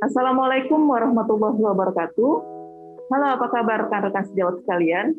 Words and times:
Assalamualaikum 0.00 0.88
warahmatullahi 0.88 1.60
wabarakatuh. 1.60 2.32
Halo, 3.12 3.26
apa 3.28 3.46
kabar 3.52 3.84
rekan-rekan 3.84 4.24
sejawat 4.32 4.64
sekalian? 4.64 5.12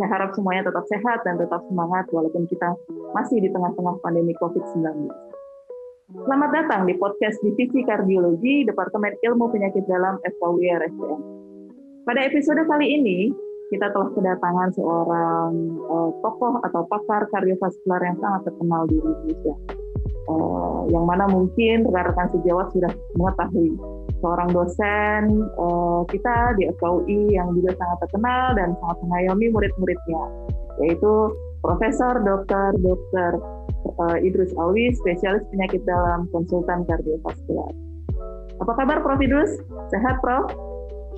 Saya 0.00 0.08
harap 0.08 0.32
semuanya 0.32 0.72
tetap 0.72 0.88
sehat 0.88 1.28
dan 1.28 1.36
tetap 1.36 1.60
semangat 1.68 2.08
walaupun 2.08 2.48
kita 2.48 2.72
masih 3.12 3.44
di 3.44 3.52
tengah-tengah 3.52 4.00
pandemi 4.00 4.32
COVID-19. 4.40 5.12
Selamat 6.24 6.50
datang 6.56 6.88
di 6.88 6.96
podcast 6.96 7.36
Divisi 7.44 7.84
Kardiologi 7.84 8.64
Departemen 8.64 9.20
Ilmu 9.20 9.52
Penyakit 9.52 9.84
Dalam 9.84 10.16
FKUI 10.24 10.72
RSCM. 10.80 11.20
Pada 12.08 12.24
episode 12.24 12.64
kali 12.64 12.96
ini, 12.96 13.28
kita 13.68 13.92
telah 13.92 14.08
kedatangan 14.16 14.72
seorang 14.72 15.52
uh, 15.84 16.16
tokoh 16.24 16.64
atau 16.64 16.80
pakar 16.88 17.28
kardiovaskular 17.28 18.00
yang 18.08 18.16
sangat 18.24 18.48
terkenal 18.48 18.88
di 18.88 18.96
Indonesia. 18.96 19.77
Uh, 20.28 20.84
yang 20.92 21.08
mana 21.08 21.24
mungkin 21.24 21.88
rekan-rekan 21.88 22.28
sejawat 22.36 22.68
sudah 22.76 22.92
mengetahui 23.16 23.72
seorang 24.20 24.52
dosen 24.52 25.48
uh, 25.56 26.04
kita 26.12 26.52
di 26.60 26.68
FKUI 26.76 27.32
yang 27.32 27.56
juga 27.56 27.72
sangat 27.80 27.98
terkenal 28.04 28.52
dan 28.52 28.76
sangat 28.76 28.98
mengayomi 29.08 29.46
murid-muridnya, 29.48 30.22
yaitu 30.84 31.32
Profesor 31.64 32.20
Dr. 32.20 32.76
Dr. 32.76 33.30
Uh, 33.98 34.18
Idrus 34.20 34.52
Alwi, 34.60 34.92
spesialis 35.00 35.48
penyakit 35.48 35.80
dalam 35.88 36.28
konsultan 36.28 36.84
kardiovaskular. 36.84 37.72
Apa 38.58 38.72
kabar 38.74 39.00
Prof. 39.00 39.22
Idrus? 39.22 39.64
Sehat 39.88 40.20
Prof? 40.20 40.50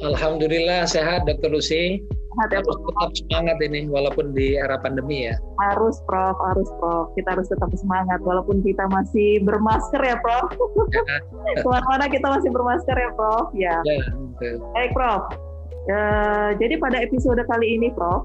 Alhamdulillah 0.01 0.87
sehat 0.89 1.27
Dr. 1.27 1.53
Lucy. 1.53 2.01
Sehat 2.41 2.57
ya, 2.57 2.65
harus 2.65 2.81
tetap 2.81 3.11
semangat 3.21 3.57
ini 3.61 3.81
walaupun 3.85 4.33
di 4.33 4.57
era 4.57 4.81
pandemi 4.81 5.29
ya. 5.29 5.37
Harus 5.61 6.01
Prof, 6.09 6.41
harus 6.41 6.73
Prof. 6.81 7.13
Kita 7.13 7.37
harus 7.37 7.53
tetap 7.53 7.69
semangat 7.77 8.17
walaupun 8.25 8.65
kita 8.65 8.89
masih 8.89 9.45
bermasker 9.45 10.01
ya 10.01 10.17
Prof. 10.25 10.49
Ya. 10.89 11.21
Ke 11.61 11.69
mana-mana 11.69 12.09
kita 12.09 12.33
masih 12.33 12.49
bermasker 12.49 12.97
ya 12.97 13.11
Prof. 13.13 13.53
Ya. 13.53 13.77
ya 13.85 14.09
betul. 14.09 14.57
Baik 14.73 14.97
Prof. 14.97 15.23
Uh, 15.85 16.57
jadi 16.57 16.81
pada 16.81 16.97
episode 17.05 17.45
kali 17.45 17.77
ini 17.77 17.93
Prof, 17.93 18.25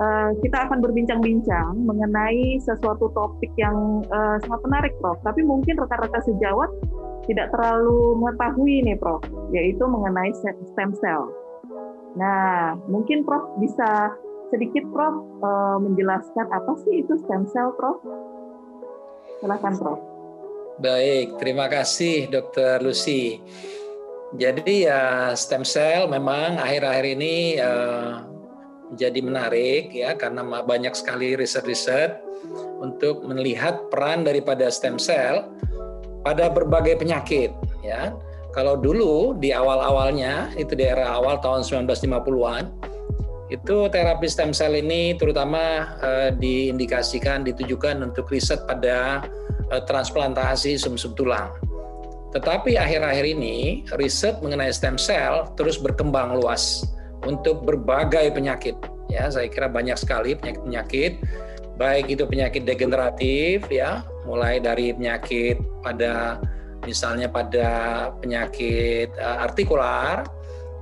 uh, 0.00 0.32
kita 0.40 0.72
akan 0.72 0.80
berbincang-bincang 0.80 1.76
mengenai 1.76 2.56
sesuatu 2.64 3.12
topik 3.12 3.52
yang 3.60 4.00
uh, 4.08 4.40
sangat 4.48 4.60
menarik 4.64 4.92
Prof. 5.04 5.20
Tapi 5.28 5.44
mungkin 5.44 5.76
rekan-rekan 5.76 6.24
sejawat 6.24 6.72
tidak 7.28 7.52
terlalu 7.52 8.16
mengetahui 8.16 8.80
nih 8.80 8.96
Prof, 8.96 9.20
yaitu 9.52 9.84
mengenai 9.84 10.32
stem 10.72 10.96
cell. 11.04 11.41
Nah, 12.16 12.76
mungkin 12.88 13.24
Prof 13.24 13.56
bisa 13.56 14.12
sedikit 14.52 14.84
Prof 14.92 15.16
uh, 15.40 15.78
menjelaskan 15.80 16.52
apa 16.52 16.72
sih 16.84 17.04
itu 17.04 17.16
stem 17.24 17.48
cell, 17.48 17.72
Prof? 17.76 18.00
Silakan, 19.40 19.74
Prof. 19.80 20.00
Baik, 20.80 21.36
terima 21.36 21.68
kasih 21.68 22.28
Dr. 22.32 22.80
Lucy. 22.84 23.40
Jadi 24.32 24.88
ya 24.88 25.32
stem 25.36 25.60
cell 25.60 26.08
memang 26.08 26.56
akhir-akhir 26.56 27.04
ini 27.04 27.60
menjadi 28.92 29.20
menarik 29.24 29.92
ya 29.92 30.16
karena 30.16 30.40
banyak 30.64 30.96
sekali 30.96 31.36
riset-riset 31.36 32.16
untuk 32.80 33.24
melihat 33.24 33.88
peran 33.92 34.24
daripada 34.24 34.68
stem 34.68 34.96
cell 34.96 35.48
pada 36.24 36.52
berbagai 36.52 37.00
penyakit 37.00 37.52
ya 37.80 38.12
kalau 38.52 38.76
dulu 38.76 39.32
di 39.40 39.50
awal-awalnya, 39.50 40.52
itu 40.60 40.76
di 40.76 40.84
era 40.84 41.16
awal 41.16 41.40
tahun 41.40 41.64
1950-an, 41.64 42.64
itu 43.52 43.76
terapi 43.92 44.28
stem 44.28 44.52
cell 44.56 44.72
ini 44.72 45.16
terutama 45.16 45.92
uh, 46.00 46.28
diindikasikan, 46.32 47.44
ditujukan 47.44 48.00
untuk 48.00 48.28
riset 48.32 48.64
pada 48.64 49.24
uh, 49.72 49.82
transplantasi 49.84 50.76
sumsum 50.80 51.12
tulang. 51.12 51.52
Tetapi 52.32 52.80
akhir-akhir 52.80 53.24
ini 53.28 53.84
riset 54.00 54.40
mengenai 54.40 54.72
stem 54.72 54.96
cell 54.96 55.52
terus 55.56 55.76
berkembang 55.76 56.36
luas 56.40 56.84
untuk 57.28 57.64
berbagai 57.68 58.32
penyakit. 58.32 58.76
Ya, 59.12 59.28
saya 59.28 59.52
kira 59.52 59.68
banyak 59.68 60.00
sekali 60.00 60.32
penyakit-penyakit, 60.32 61.20
baik 61.76 62.08
itu 62.08 62.24
penyakit 62.24 62.64
degeneratif 62.64 63.68
ya, 63.68 64.00
mulai 64.24 64.64
dari 64.64 64.96
penyakit 64.96 65.60
pada 65.84 66.40
misalnya 66.86 67.30
pada 67.30 67.68
penyakit 68.18 69.10
uh, 69.18 69.46
artikular, 69.46 70.26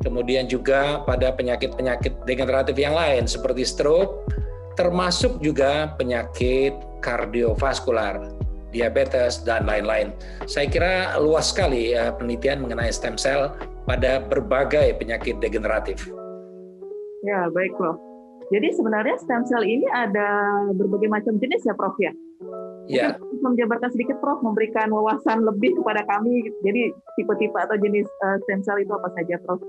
kemudian 0.01 0.49
juga 0.49 1.05
pada 1.05 1.33
penyakit-penyakit 1.37 2.25
degeneratif 2.25 2.77
yang 2.77 2.97
lain 2.97 3.29
seperti 3.29 3.65
stroke, 3.65 4.25
termasuk 4.75 5.41
juga 5.45 5.93
penyakit 6.01 6.73
kardiovaskular, 7.05 8.33
diabetes 8.73 9.45
dan 9.45 9.69
lain-lain. 9.69 10.13
Saya 10.49 10.69
kira 10.69 11.17
luas 11.21 11.53
sekali 11.53 11.93
uh, 11.93 12.17
penelitian 12.17 12.65
mengenai 12.65 12.93
stem 12.93 13.21
cell 13.21 13.53
pada 13.85 14.23
berbagai 14.25 14.97
penyakit 14.97 15.41
degeneratif. 15.43 16.09
Ya, 17.21 17.53
baik 17.53 17.77
Prof. 17.77 18.01
Jadi 18.51 18.73
sebenarnya 18.75 19.15
stem 19.21 19.45
cell 19.47 19.63
ini 19.63 19.87
ada 19.93 20.29
berbagai 20.75 21.07
macam 21.13 21.37
jenis 21.37 21.63
ya 21.63 21.75
Prof 21.77 21.95
ya? 22.01 22.11
Ya. 22.91 23.15
menjabarkan 23.41 23.95
sedikit 23.95 24.19
Prof, 24.19 24.43
memberikan 24.43 24.91
wawasan 24.91 25.47
lebih 25.47 25.79
kepada 25.79 26.03
kami. 26.11 26.51
Jadi 26.67 26.91
tipe-tipe 27.15 27.55
atau 27.55 27.79
jenis 27.79 28.11
uh, 28.27 28.37
stem 28.45 28.61
cell 28.67 28.83
itu 28.83 28.91
apa 28.91 29.09
saja 29.15 29.39
Prof? 29.47 29.63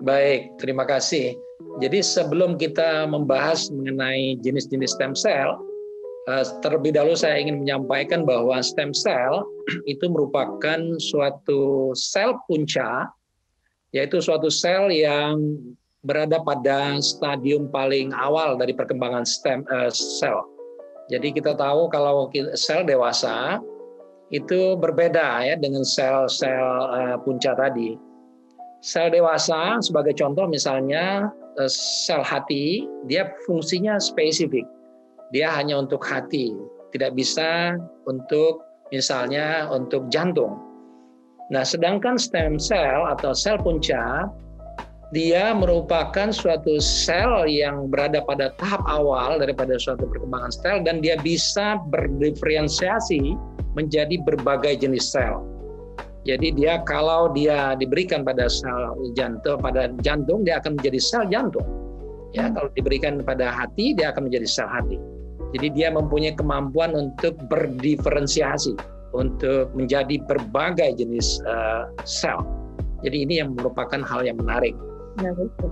Baik, 0.00 0.56
terima 0.56 0.88
kasih. 0.88 1.36
Jadi 1.84 2.00
sebelum 2.00 2.56
kita 2.56 3.04
membahas 3.04 3.68
mengenai 3.68 4.40
jenis-jenis 4.40 4.96
stem 4.96 5.12
cell, 5.12 5.60
uh, 6.32 6.44
terlebih 6.64 6.96
dahulu 6.96 7.14
saya 7.14 7.36
ingin 7.36 7.60
menyampaikan 7.60 8.24
bahwa 8.24 8.56
stem 8.64 8.96
cell 8.96 9.44
itu 9.92 10.08
merupakan 10.08 10.80
suatu 10.98 11.92
sel 11.92 12.32
punca, 12.48 13.12
yaitu 13.92 14.24
suatu 14.24 14.48
sel 14.48 14.88
yang 14.88 15.60
berada 16.00 16.40
pada 16.40 16.96
stadium 17.04 17.68
paling 17.68 18.14
awal 18.16 18.56
dari 18.56 18.72
perkembangan 18.72 19.28
stem 19.28 19.66
uh, 19.68 19.92
sel 19.92 20.57
jadi 21.08 21.32
kita 21.32 21.56
tahu 21.56 21.88
kalau 21.88 22.28
sel 22.52 22.84
dewasa 22.84 23.58
itu 24.28 24.76
berbeda 24.76 25.40
ya 25.40 25.56
dengan 25.56 25.80
sel-sel 25.80 26.68
uh, 26.92 27.16
punca 27.24 27.56
tadi. 27.56 27.96
Sel 28.84 29.08
dewasa 29.08 29.80
sebagai 29.80 30.12
contoh 30.12 30.44
misalnya 30.44 31.32
uh, 31.56 31.70
sel 31.72 32.20
hati, 32.20 32.84
dia 33.08 33.32
fungsinya 33.48 33.96
spesifik. 33.96 34.68
Dia 35.32 35.48
hanya 35.56 35.80
untuk 35.80 36.04
hati, 36.04 36.52
tidak 36.92 37.16
bisa 37.16 37.80
untuk 38.04 38.60
misalnya 38.92 39.68
untuk 39.72 40.12
jantung. 40.12 40.60
Nah, 41.48 41.64
sedangkan 41.64 42.20
stem 42.20 42.60
cell 42.60 43.08
atau 43.08 43.32
sel 43.32 43.56
punca 43.56 44.28
dia 45.08 45.56
merupakan 45.56 46.28
suatu 46.28 46.76
sel 46.84 47.48
yang 47.48 47.88
berada 47.88 48.20
pada 48.20 48.52
tahap 48.60 48.84
awal 48.84 49.40
daripada 49.40 49.80
suatu 49.80 50.04
perkembangan 50.04 50.52
sel 50.52 50.76
dan 50.84 51.00
dia 51.00 51.16
bisa 51.16 51.80
berdiferensiasi 51.88 53.32
menjadi 53.72 54.20
berbagai 54.20 54.84
jenis 54.84 55.08
sel. 55.08 55.40
Jadi 56.28 56.52
dia 56.52 56.84
kalau 56.84 57.32
dia 57.32 57.72
diberikan 57.80 58.20
pada 58.20 58.52
sel 58.52 59.00
jantung 59.16 59.56
pada 59.64 59.88
jantung 60.04 60.44
dia 60.44 60.60
akan 60.60 60.76
menjadi 60.76 61.00
sel 61.00 61.24
jantung. 61.32 61.64
Ya, 62.36 62.52
kalau 62.52 62.68
diberikan 62.76 63.24
pada 63.24 63.48
hati 63.48 63.96
dia 63.96 64.12
akan 64.12 64.28
menjadi 64.28 64.44
sel 64.44 64.68
hati. 64.68 65.00
Jadi 65.56 65.72
dia 65.72 65.88
mempunyai 65.88 66.36
kemampuan 66.36 66.92
untuk 66.92 67.40
berdiferensiasi 67.48 68.76
untuk 69.16 69.72
menjadi 69.72 70.20
berbagai 70.28 71.00
jenis 71.00 71.40
uh, 71.48 71.88
sel. 72.04 72.44
Jadi 73.00 73.24
ini 73.24 73.40
yang 73.40 73.56
merupakan 73.56 74.04
hal 74.04 74.28
yang 74.28 74.36
menarik. 74.36 74.76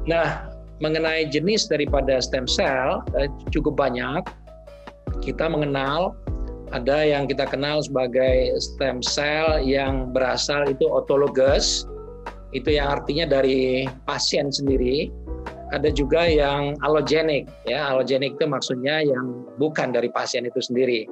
Nah, 0.06 0.50
mengenai 0.82 1.28
jenis 1.30 1.70
daripada 1.70 2.20
stem 2.20 2.44
cell 2.44 3.00
eh, 3.16 3.30
cukup 3.54 3.78
banyak. 3.78 4.22
Kita 5.24 5.48
mengenal 5.48 6.12
ada 6.74 7.06
yang 7.06 7.30
kita 7.30 7.46
kenal 7.46 7.78
sebagai 7.78 8.58
stem 8.58 8.98
cell 8.98 9.62
yang 9.62 10.10
berasal 10.10 10.66
itu 10.66 10.82
autologous, 10.90 11.86
itu 12.50 12.74
yang 12.74 12.98
artinya 12.98 13.26
dari 13.26 13.86
pasien 14.04 14.50
sendiri. 14.50 15.10
Ada 15.74 15.90
juga 15.90 16.22
yang 16.30 16.78
allogenik, 16.86 17.50
ya 17.66 17.90
allogenik 17.90 18.38
itu 18.38 18.46
maksudnya 18.46 19.02
yang 19.02 19.46
bukan 19.58 19.90
dari 19.90 20.06
pasien 20.14 20.46
itu 20.46 20.62
sendiri. 20.62 21.10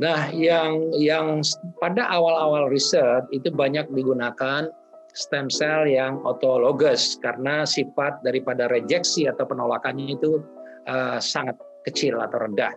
Nah, 0.00 0.28
yang 0.32 0.92
yang 0.96 1.40
pada 1.80 2.04
awal-awal 2.08 2.68
riset 2.68 3.24
itu 3.32 3.48
banyak 3.52 3.88
digunakan 3.92 4.68
stem 5.12 5.52
cell 5.52 5.84
yang 5.84 6.20
autologous 6.24 7.20
karena 7.20 7.68
sifat 7.68 8.24
daripada 8.24 8.68
rejeksi 8.72 9.28
atau 9.28 9.44
penolakannya 9.44 10.16
itu 10.16 10.40
uh, 10.88 11.20
sangat 11.20 11.56
kecil 11.84 12.20
atau 12.20 12.40
rendah. 12.48 12.72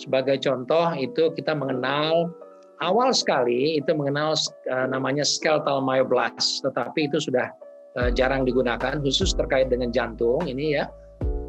Sebagai 0.00 0.40
contoh 0.40 0.96
itu 0.96 1.28
kita 1.36 1.52
mengenal 1.52 2.32
awal 2.80 3.12
sekali 3.12 3.76
itu 3.76 3.92
mengenal 3.92 4.32
uh, 4.72 4.86
namanya 4.88 5.20
skeletal 5.20 5.84
myoblast, 5.84 6.64
tetapi 6.64 7.12
itu 7.12 7.20
sudah 7.20 7.52
uh, 8.00 8.08
jarang 8.08 8.48
digunakan 8.48 8.96
khusus 9.04 9.36
terkait 9.36 9.68
dengan 9.68 9.92
jantung 9.92 10.40
ini 10.48 10.80
ya. 10.80 10.88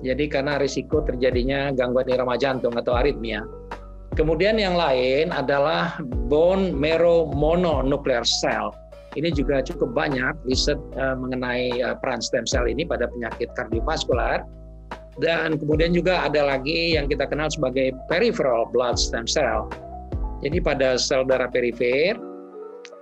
Jadi 0.01 0.27
karena 0.27 0.57
risiko 0.57 1.05
terjadinya 1.05 1.69
gangguan 1.71 2.09
irama 2.09 2.35
jantung 2.35 2.73
atau 2.75 2.97
aritmia. 2.97 3.45
Kemudian 4.11 4.59
yang 4.59 4.75
lain 4.75 5.31
adalah 5.31 5.95
bone 6.27 6.75
marrow 6.75 7.31
mononuclear 7.31 8.27
cell 8.27 8.75
ini 9.19 9.29
juga 9.35 9.59
cukup 9.59 9.91
banyak 9.91 10.31
riset 10.47 10.79
uh, 10.95 11.15
mengenai 11.19 11.83
uh, 11.83 11.95
peran 11.99 12.23
stem 12.23 12.47
cell 12.47 12.63
ini 12.67 12.87
pada 12.87 13.11
penyakit 13.11 13.51
kardiovaskular. 13.59 14.47
Dan 15.19 15.59
kemudian 15.59 15.91
juga 15.91 16.23
ada 16.23 16.55
lagi 16.55 16.95
yang 16.95 17.11
kita 17.11 17.27
kenal 17.27 17.51
sebagai 17.51 17.91
peripheral 18.07 18.71
blood 18.71 18.95
stem 18.95 19.27
cell. 19.27 19.67
Jadi 20.39 20.57
pada 20.63 20.95
sel 20.95 21.27
darah 21.27 21.51
perifer 21.51 22.15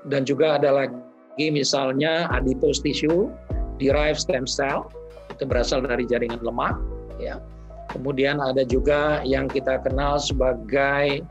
dan 0.10 0.26
juga 0.26 0.58
ada 0.58 0.74
lagi 0.74 1.46
misalnya 1.54 2.28
adipose 2.34 2.82
tissue, 2.82 3.30
derived 3.78 4.20
stem 4.20 4.50
cell 4.50 4.90
itu 5.32 5.46
berasal 5.46 5.86
dari 5.86 6.04
jaringan 6.10 6.42
lemak 6.42 6.76
ya. 7.22 7.38
Kemudian 7.94 8.42
ada 8.42 8.66
juga 8.66 9.22
yang 9.24 9.46
kita 9.50 9.82
kenal 9.82 10.18
sebagai 10.18 11.24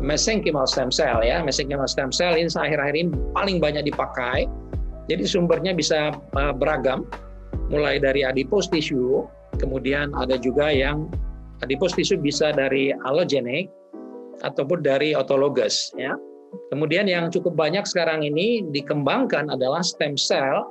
mesenchymal 0.00 0.64
stem 0.64 0.88
cell 0.88 1.20
ya. 1.20 1.42
Mesenchymal 1.44 1.90
stem 1.90 2.08
cell 2.14 2.38
ini 2.38 2.48
akhir-akhir 2.48 2.94
ini 2.96 3.10
paling 3.36 3.58
banyak 3.60 3.84
dipakai. 3.90 4.48
Jadi 5.10 5.26
sumbernya 5.26 5.74
bisa 5.74 6.14
uh, 6.38 6.54
beragam, 6.54 7.04
mulai 7.68 7.98
dari 7.98 8.22
adipose 8.22 8.70
tissue, 8.70 9.26
kemudian 9.58 10.14
ada 10.14 10.38
juga 10.38 10.70
yang 10.70 11.10
adipose 11.60 11.98
tissue 11.98 12.18
bisa 12.18 12.54
dari 12.54 12.94
allogeneic 13.04 13.68
ataupun 14.46 14.80
dari 14.80 15.12
autologous 15.12 15.90
ya. 15.98 16.14
Kemudian 16.68 17.08
yang 17.08 17.32
cukup 17.32 17.56
banyak 17.56 17.88
sekarang 17.88 18.22
ini 18.28 18.60
dikembangkan 18.70 19.48
adalah 19.48 19.80
stem 19.80 20.14
cell 20.20 20.68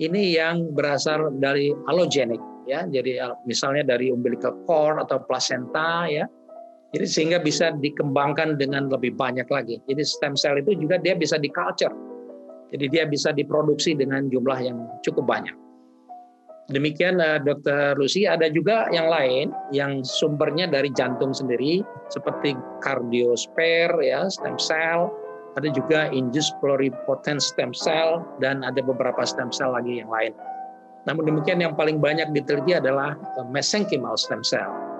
ini 0.00 0.34
yang 0.34 0.72
berasal 0.72 1.30
dari 1.38 1.70
allogeneic 1.86 2.40
ya. 2.66 2.82
Jadi 2.88 3.20
misalnya 3.46 3.94
dari 3.94 4.10
umbilical 4.10 4.56
cord 4.66 4.98
atau 5.04 5.22
placenta 5.22 6.08
ya 6.10 6.26
jadi 6.88 7.04
sehingga 7.04 7.38
bisa 7.44 7.76
dikembangkan 7.76 8.56
dengan 8.56 8.88
lebih 8.88 9.12
banyak 9.12 9.44
lagi. 9.52 9.76
Jadi 9.84 10.02
stem 10.08 10.32
cell 10.32 10.56
itu 10.56 10.72
juga 10.72 10.96
dia 10.96 11.12
bisa 11.12 11.36
di 11.36 11.52
culture. 11.52 11.92
Jadi 12.72 12.84
dia 12.88 13.04
bisa 13.04 13.32
diproduksi 13.32 13.92
dengan 13.92 14.28
jumlah 14.32 14.58
yang 14.60 14.88
cukup 15.04 15.28
banyak. 15.28 15.52
Demikian 16.68 17.16
uh, 17.16 17.40
Dr. 17.40 17.96
Lucy, 17.96 18.28
ada 18.28 18.52
juga 18.52 18.92
yang 18.92 19.08
lain 19.08 19.56
yang 19.72 20.04
sumbernya 20.04 20.68
dari 20.68 20.92
jantung 20.92 21.32
sendiri 21.32 21.80
seperti 22.12 22.52
cardiosphere 22.84 23.96
ya, 24.04 24.28
stem 24.28 24.60
cell, 24.60 25.08
ada 25.56 25.68
juga 25.72 26.12
induced 26.12 26.52
pluripotent 26.60 27.40
stem 27.40 27.72
cell 27.72 28.20
dan 28.44 28.60
ada 28.68 28.84
beberapa 28.84 29.24
stem 29.24 29.48
cell 29.48 29.72
lagi 29.72 30.04
yang 30.04 30.12
lain. 30.12 30.36
Namun 31.08 31.24
demikian 31.24 31.64
yang 31.64 31.72
paling 31.72 32.04
banyak 32.04 32.36
diteliti 32.36 32.76
adalah 32.76 33.16
uh, 33.40 33.48
mesenchymal 33.48 34.20
stem 34.20 34.44
cell 34.44 34.97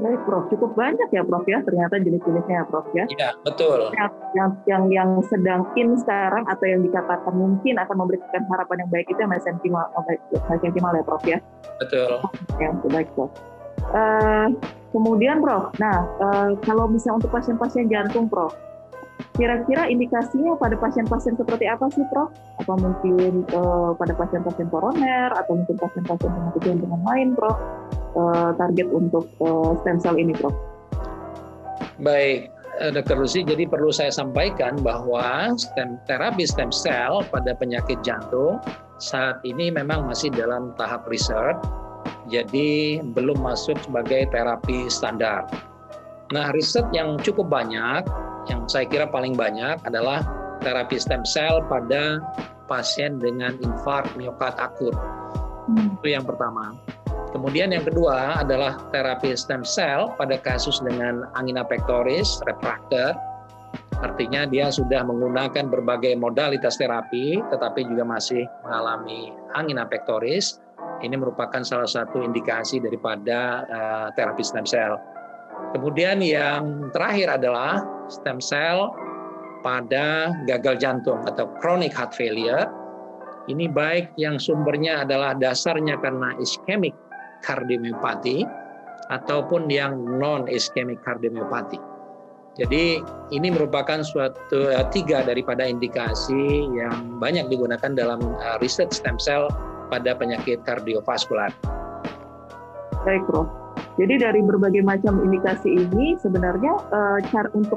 Baik, 0.00 0.20
Prof. 0.24 0.48
Cukup 0.48 0.72
banyak 0.72 1.08
ya, 1.12 1.22
Prof. 1.22 1.44
Ya, 1.44 1.60
ternyata 1.60 2.00
jenis-jenisnya 2.00 2.56
ya, 2.60 2.64
Prof. 2.64 2.88
Ya. 2.96 3.04
Iya, 3.04 3.28
betul. 3.44 3.92
Yang, 3.92 4.12
yang 4.32 4.50
yang 4.64 4.82
yang 4.88 5.10
sedang 5.28 5.68
in 5.76 5.92
sekarang 6.00 6.48
atau 6.48 6.64
yang 6.64 6.80
dikatakan 6.80 7.32
mungkin 7.36 7.76
akan 7.76 7.96
memberikan 8.00 8.42
harapan 8.48 8.84
yang 8.86 8.90
baik 8.90 9.06
itu 9.12 9.20
yang 9.20 9.32
mesenkimal, 9.32 9.84
mesenkimal 10.48 10.92
ya, 10.96 11.04
Prof. 11.04 11.22
Ya. 11.28 11.38
Betul. 11.76 12.10
Ya, 12.56 12.70
baik, 12.88 13.08
Prof. 13.12 13.30
Uh, 13.92 14.48
kemudian, 14.96 15.44
Prof. 15.44 15.68
Nah, 15.76 16.08
uh, 16.18 16.50
kalau 16.64 16.88
misalnya 16.88 17.20
untuk 17.20 17.32
pasien-pasien 17.36 17.92
jantung, 17.92 18.26
Prof. 18.32 18.56
Kira-kira 19.40 19.88
indikasinya 19.88 20.52
pada 20.60 20.76
pasien-pasien 20.76 21.32
seperti 21.40 21.64
apa 21.64 21.88
sih, 21.88 22.04
Prof? 22.12 22.28
Apa 22.60 22.76
mungkin 22.76 23.48
uh, 23.56 23.96
pada 23.96 24.12
pasien-pasien 24.12 24.68
koroner 24.68 25.32
atau 25.32 25.56
mungkin 25.56 25.80
pasien-pasien 25.80 26.28
penyakit 26.28 26.60
jantung 26.60 27.00
lain, 27.08 27.32
Prof? 27.32 27.56
uh, 28.16 28.50
target 28.58 28.88
untuk 28.90 29.24
uh, 29.40 29.76
stem 29.82 29.96
cell 29.96 30.16
ini, 30.18 30.34
Prof? 30.36 30.54
Baik, 32.00 32.48
Dr. 32.96 33.20
Lucy, 33.20 33.44
jadi 33.44 33.68
perlu 33.68 33.92
saya 33.92 34.08
sampaikan 34.08 34.80
bahwa 34.80 35.52
stem, 35.60 36.00
terapi 36.08 36.48
stem 36.48 36.72
cell 36.72 37.20
pada 37.28 37.52
penyakit 37.52 38.00
jantung 38.00 38.56
saat 38.96 39.40
ini 39.44 39.68
memang 39.68 40.08
masih 40.08 40.32
dalam 40.32 40.72
tahap 40.80 41.04
riset, 41.08 41.56
jadi 42.28 43.00
belum 43.04 43.40
masuk 43.40 43.76
sebagai 43.84 44.28
terapi 44.32 44.88
standar. 44.88 45.48
Nah, 46.30 46.54
riset 46.54 46.86
yang 46.94 47.18
cukup 47.18 47.50
banyak, 47.50 48.06
yang 48.46 48.62
saya 48.70 48.86
kira 48.86 49.10
paling 49.10 49.34
banyak 49.34 49.82
adalah 49.82 50.22
terapi 50.62 50.94
stem 50.94 51.26
cell 51.26 51.58
pada 51.66 52.22
pasien 52.70 53.18
dengan 53.18 53.58
infark 53.58 54.06
miokard 54.14 54.54
akut. 54.62 54.94
Hmm. 55.66 55.98
Itu 55.98 56.14
yang 56.14 56.22
pertama. 56.22 56.78
Kemudian 57.34 57.74
yang 57.74 57.82
kedua 57.82 58.42
adalah 58.42 58.78
terapi 58.94 59.34
stem 59.34 59.66
cell 59.66 60.14
pada 60.14 60.38
kasus 60.38 60.78
dengan 60.78 61.26
angina 61.34 61.66
pectoris, 61.66 62.38
refraktor. 62.46 63.18
Artinya 63.98 64.46
dia 64.46 64.70
sudah 64.70 65.02
menggunakan 65.02 65.66
berbagai 65.66 66.14
modalitas 66.14 66.78
terapi, 66.78 67.42
tetapi 67.50 67.90
juga 67.90 68.06
masih 68.06 68.46
mengalami 68.62 69.34
angina 69.58 69.82
pectoris. 69.82 70.62
Ini 71.02 71.18
merupakan 71.18 71.60
salah 71.66 71.90
satu 71.90 72.22
indikasi 72.22 72.78
daripada 72.78 73.66
uh, 73.66 74.06
terapi 74.14 74.46
stem 74.46 74.62
cell. 74.62 74.94
Kemudian 75.70 76.18
yang 76.18 76.90
terakhir 76.90 77.40
adalah 77.40 77.86
stem 78.10 78.42
cell 78.42 78.90
pada 79.62 80.34
gagal 80.50 80.82
jantung 80.82 81.22
atau 81.28 81.46
chronic 81.62 81.94
heart 81.94 82.16
failure. 82.16 82.66
Ini 83.46 83.70
baik 83.72 84.14
yang 84.20 84.36
sumbernya 84.36 85.02
adalah 85.06 85.34
dasarnya 85.34 85.96
karena 85.98 86.36
iskemik 86.38 86.94
kardiomyopati 87.42 88.44
ataupun 89.10 89.66
yang 89.72 89.96
non 90.20 90.46
iskemik 90.46 91.02
kardiomyopati. 91.02 91.80
Jadi 92.58 92.98
ini 93.30 93.48
merupakan 93.48 94.02
suatu 94.02 94.74
uh, 94.74 94.86
tiga 94.90 95.22
daripada 95.22 95.62
indikasi 95.64 96.66
yang 96.74 97.16
banyak 97.22 97.46
digunakan 97.46 97.94
dalam 97.94 98.20
uh, 98.42 98.58
riset 98.58 98.90
stem 98.90 99.16
cell 99.22 99.46
pada 99.88 100.18
penyakit 100.18 100.62
kardiovaskular. 100.66 101.54
Baik, 103.06 103.24
Prof. 103.30 103.59
Jadi 104.00 104.14
dari 104.16 104.40
berbagai 104.40 104.80
macam 104.80 105.20
indikasi 105.20 105.76
ini 105.76 106.16
sebenarnya 106.16 106.72
uh, 106.88 107.20
cara 107.28 107.52
untuk 107.52 107.76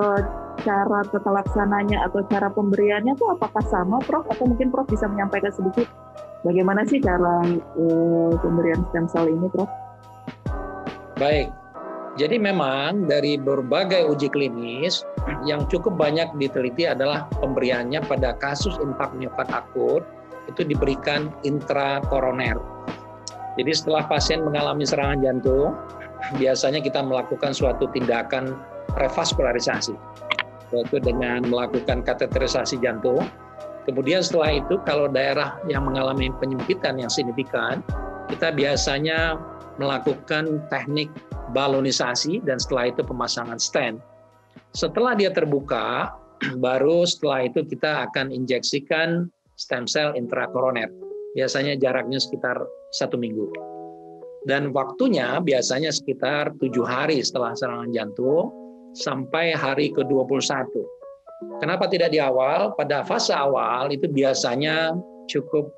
uh, 0.00 0.20
cara 0.64 1.04
tata 1.12 1.28
laksananya 1.28 2.08
atau 2.08 2.24
cara 2.32 2.48
pemberiannya 2.48 3.12
itu 3.12 3.28
apakah 3.28 3.60
sama, 3.68 4.00
Prof? 4.00 4.24
Atau 4.32 4.48
mungkin 4.48 4.72
Prof 4.72 4.88
bisa 4.88 5.04
menyampaikan 5.04 5.52
sedikit 5.52 5.84
Bagaimana 6.46 6.86
sih 6.86 7.02
cara 7.02 7.42
uh, 7.74 8.32
pemberian 8.38 8.86
stem 8.94 9.10
cell 9.10 9.26
ini, 9.26 9.50
Prof? 9.50 9.66
Baik, 11.18 11.50
jadi 12.14 12.38
memang 12.38 13.10
dari 13.10 13.34
berbagai 13.34 14.06
uji 14.06 14.30
klinis 14.30 15.02
yang 15.42 15.66
cukup 15.66 15.98
banyak 15.98 16.30
diteliti 16.38 16.86
adalah 16.86 17.26
pemberiannya 17.42 17.98
pada 18.06 18.38
kasus 18.38 18.78
miokard 19.18 19.50
akut 19.50 20.06
itu 20.46 20.62
diberikan 20.62 21.34
intrakoroner. 21.42 22.54
Jadi 23.58 23.72
setelah 23.74 24.06
pasien 24.06 24.46
mengalami 24.46 24.86
serangan 24.86 25.18
jantung, 25.18 25.74
biasanya 26.38 26.78
kita 26.78 27.02
melakukan 27.02 27.50
suatu 27.50 27.90
tindakan 27.90 28.54
revaskularisasi, 28.94 29.98
yaitu 30.70 30.96
dengan 31.02 31.42
melakukan 31.42 32.06
kateterisasi 32.06 32.78
jantung 32.78 33.26
Kemudian 33.88 34.20
setelah 34.20 34.60
itu 34.60 34.76
kalau 34.84 35.08
daerah 35.08 35.56
yang 35.64 35.88
mengalami 35.88 36.28
penyempitan 36.36 37.00
yang 37.00 37.08
signifikan, 37.08 37.80
kita 38.28 38.52
biasanya 38.52 39.40
melakukan 39.80 40.60
teknik 40.68 41.08
balonisasi 41.56 42.44
dan 42.44 42.60
setelah 42.60 42.92
itu 42.92 43.00
pemasangan 43.00 43.56
stent. 43.56 43.96
Setelah 44.76 45.16
dia 45.16 45.32
terbuka, 45.32 46.12
baru 46.60 47.08
setelah 47.08 47.48
itu 47.48 47.64
kita 47.64 48.04
akan 48.12 48.28
injeksikan 48.28 49.32
stem 49.56 49.88
cell 49.88 50.12
intrakoroner. 50.12 50.92
Biasanya 51.36 51.76
jaraknya 51.76 52.20
sekitar 52.20 52.56
satu 52.94 53.20
minggu. 53.20 53.50
Dan 54.48 54.72
waktunya 54.72 55.42
biasanya 55.42 55.92
sekitar 55.92 56.56
tujuh 56.56 56.86
hari 56.86 57.20
setelah 57.20 57.52
serangan 57.52 57.90
jantung 57.92 58.48
sampai 58.96 59.52
hari 59.52 59.92
ke-21 59.92 60.72
Kenapa 61.62 61.86
tidak 61.86 62.10
di 62.10 62.18
awal? 62.18 62.74
Pada 62.74 63.06
fase 63.06 63.30
awal 63.30 63.94
itu 63.94 64.10
biasanya 64.10 64.94
cukup 65.30 65.70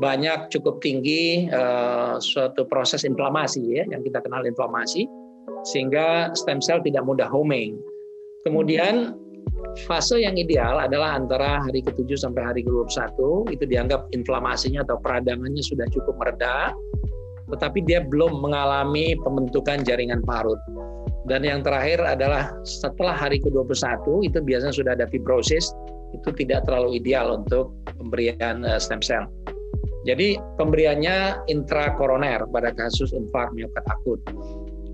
banyak, 0.00 0.48
cukup 0.48 0.80
tinggi 0.80 1.44
uh, 1.52 2.16
suatu 2.16 2.64
proses 2.64 3.04
inflamasi 3.04 3.80
ya, 3.80 3.84
yang 3.92 4.00
kita 4.00 4.24
kenal 4.24 4.40
inflamasi, 4.48 5.04
sehingga 5.68 6.32
stem 6.32 6.64
cell 6.64 6.80
tidak 6.80 7.04
mudah 7.04 7.28
homing. 7.28 7.76
Kemudian 8.48 9.12
fase 9.84 10.22
yang 10.22 10.38
ideal 10.38 10.78
adalah 10.78 11.18
antara 11.18 11.58
hari 11.62 11.82
ke-7 11.82 12.14
sampai 12.14 12.42
hari 12.46 12.60
ke-21 12.62 13.18
itu 13.50 13.64
dianggap 13.66 14.06
inflamasinya 14.14 14.86
atau 14.86 14.96
peradangannya 15.02 15.62
sudah 15.62 15.86
cukup 15.90 16.14
mereda 16.22 16.70
tetapi 17.52 17.84
dia 17.84 18.00
belum 18.00 18.40
mengalami 18.40 19.12
pembentukan 19.20 19.84
jaringan 19.84 20.24
parut. 20.24 20.56
Dan 21.24 21.44
yang 21.44 21.64
terakhir 21.64 22.04
adalah 22.04 22.52
setelah 22.64 23.16
hari 23.16 23.40
ke-21 23.40 24.04
itu 24.28 24.38
biasanya 24.44 24.74
sudah 24.76 24.92
ada 24.92 25.08
fibrosis, 25.08 25.72
itu 26.12 26.28
tidak 26.36 26.68
terlalu 26.68 27.00
ideal 27.00 27.32
untuk 27.32 27.72
pemberian 27.96 28.64
eh, 28.64 28.80
stem 28.80 29.00
cell. 29.00 29.24
Jadi 30.04 30.36
pemberiannya 30.60 31.48
intrakoroner 31.48 32.44
pada 32.52 32.76
kasus 32.76 33.16
infark 33.16 33.56
miokard 33.56 33.88
akut. 33.88 34.20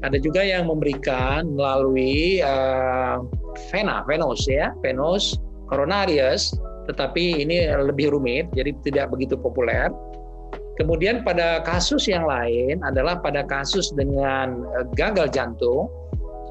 Ada 0.01 0.17
juga 0.17 0.41
yang 0.41 0.65
memberikan 0.65 1.53
melalui 1.53 2.41
uh, 2.41 3.21
vena, 3.69 4.01
venous 4.09 4.49
ya, 4.49 4.73
venous 4.81 5.37
coronarius 5.69 6.57
tetapi 6.91 7.47
ini 7.47 7.71
lebih 7.71 8.11
rumit, 8.11 8.51
jadi 8.51 8.75
tidak 8.83 9.15
begitu 9.15 9.39
populer. 9.39 9.87
Kemudian 10.75 11.23
pada 11.23 11.63
kasus 11.63 12.11
yang 12.11 12.27
lain 12.27 12.83
adalah 12.83 13.21
pada 13.23 13.47
kasus 13.47 13.95
dengan 13.95 14.67
eh, 14.81 14.87
gagal 14.99 15.31
jantung, 15.31 15.87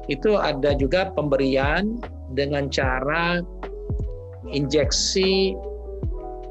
itu 0.08 0.38
ada 0.40 0.72
juga 0.78 1.12
pemberian 1.12 2.00
dengan 2.32 2.72
cara 2.72 3.44
injeksi 4.48 5.52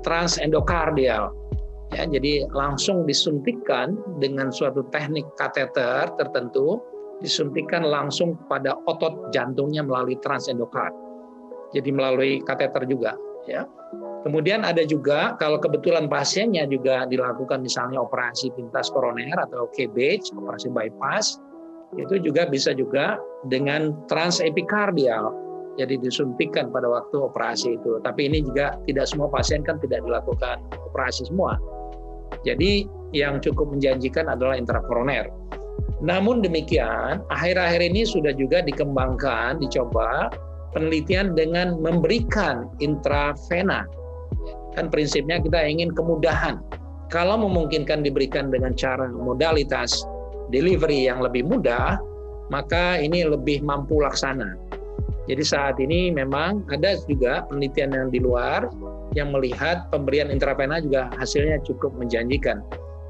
transendokardial. 0.06 1.34
Ya, 1.98 2.06
jadi 2.06 2.46
langsung 2.54 3.10
disuntikkan 3.10 3.98
dengan 4.22 4.54
suatu 4.54 4.86
teknik 4.94 5.26
kateter 5.42 6.06
tertentu, 6.22 6.78
disuntikkan 7.20 7.84
langsung 7.84 8.40
pada 8.48 8.76
otot 8.88 9.32
jantungnya 9.36 9.84
melalui 9.84 10.16
transendokard. 10.24 10.92
Jadi 11.76 11.90
melalui 11.94 12.42
kateter 12.42 12.88
juga, 12.90 13.14
ya. 13.46 13.68
Kemudian 14.20 14.68
ada 14.68 14.84
juga 14.84 15.40
kalau 15.40 15.64
kebetulan 15.64 16.12
pasiennya 16.12 16.68
juga 16.68 17.08
dilakukan 17.08 17.64
misalnya 17.64 18.04
operasi 18.04 18.52
pintas 18.52 18.92
koroner 18.92 19.38
atau 19.48 19.72
KBH, 19.72 20.36
operasi 20.36 20.68
bypass, 20.76 21.40
itu 21.96 22.20
juga 22.20 22.44
bisa 22.52 22.76
juga 22.76 23.16
dengan 23.48 23.96
transepikardial 24.12 25.32
jadi 25.80 25.96
disuntikkan 25.96 26.68
pada 26.76 26.92
waktu 26.92 27.16
operasi 27.16 27.80
itu. 27.80 28.04
Tapi 28.04 28.28
ini 28.28 28.44
juga 28.44 28.76
tidak 28.84 29.08
semua 29.08 29.32
pasien 29.32 29.64
kan 29.64 29.80
tidak 29.80 30.04
dilakukan 30.04 30.60
operasi 30.92 31.32
semua. 31.32 31.56
Jadi 32.44 32.84
yang 33.16 33.40
cukup 33.40 33.72
menjanjikan 33.72 34.28
adalah 34.28 34.60
intrakoroner. 34.60 35.32
Namun 36.00 36.40
demikian, 36.40 37.20
akhir-akhir 37.28 37.84
ini 37.84 38.08
sudah 38.08 38.32
juga 38.32 38.64
dikembangkan, 38.64 39.60
dicoba 39.60 40.32
penelitian 40.72 41.36
dengan 41.36 41.76
memberikan 41.82 42.72
intravena. 42.80 43.84
Kan 44.80 44.88
prinsipnya 44.88 45.44
kita 45.44 45.60
ingin 45.60 45.92
kemudahan. 45.92 46.64
Kalau 47.10 47.42
memungkinkan 47.42 48.06
diberikan 48.06 48.54
dengan 48.54 48.78
cara 48.78 49.10
modalitas 49.10 50.06
delivery 50.54 51.10
yang 51.10 51.20
lebih 51.20 51.44
mudah, 51.44 51.98
maka 52.54 53.02
ini 53.02 53.26
lebih 53.26 53.66
mampu 53.66 54.00
laksana. 54.00 54.56
Jadi 55.30 55.44
saat 55.46 55.78
ini 55.78 56.10
memang 56.10 56.66
ada 56.74 56.98
juga 57.06 57.46
penelitian 57.46 57.94
yang 57.94 58.10
di 58.10 58.18
luar 58.18 58.66
yang 59.14 59.30
melihat 59.30 59.86
pemberian 59.94 60.34
intravena 60.34 60.82
juga 60.82 61.10
hasilnya 61.18 61.62
cukup 61.66 61.94
menjanjikan. 61.98 62.66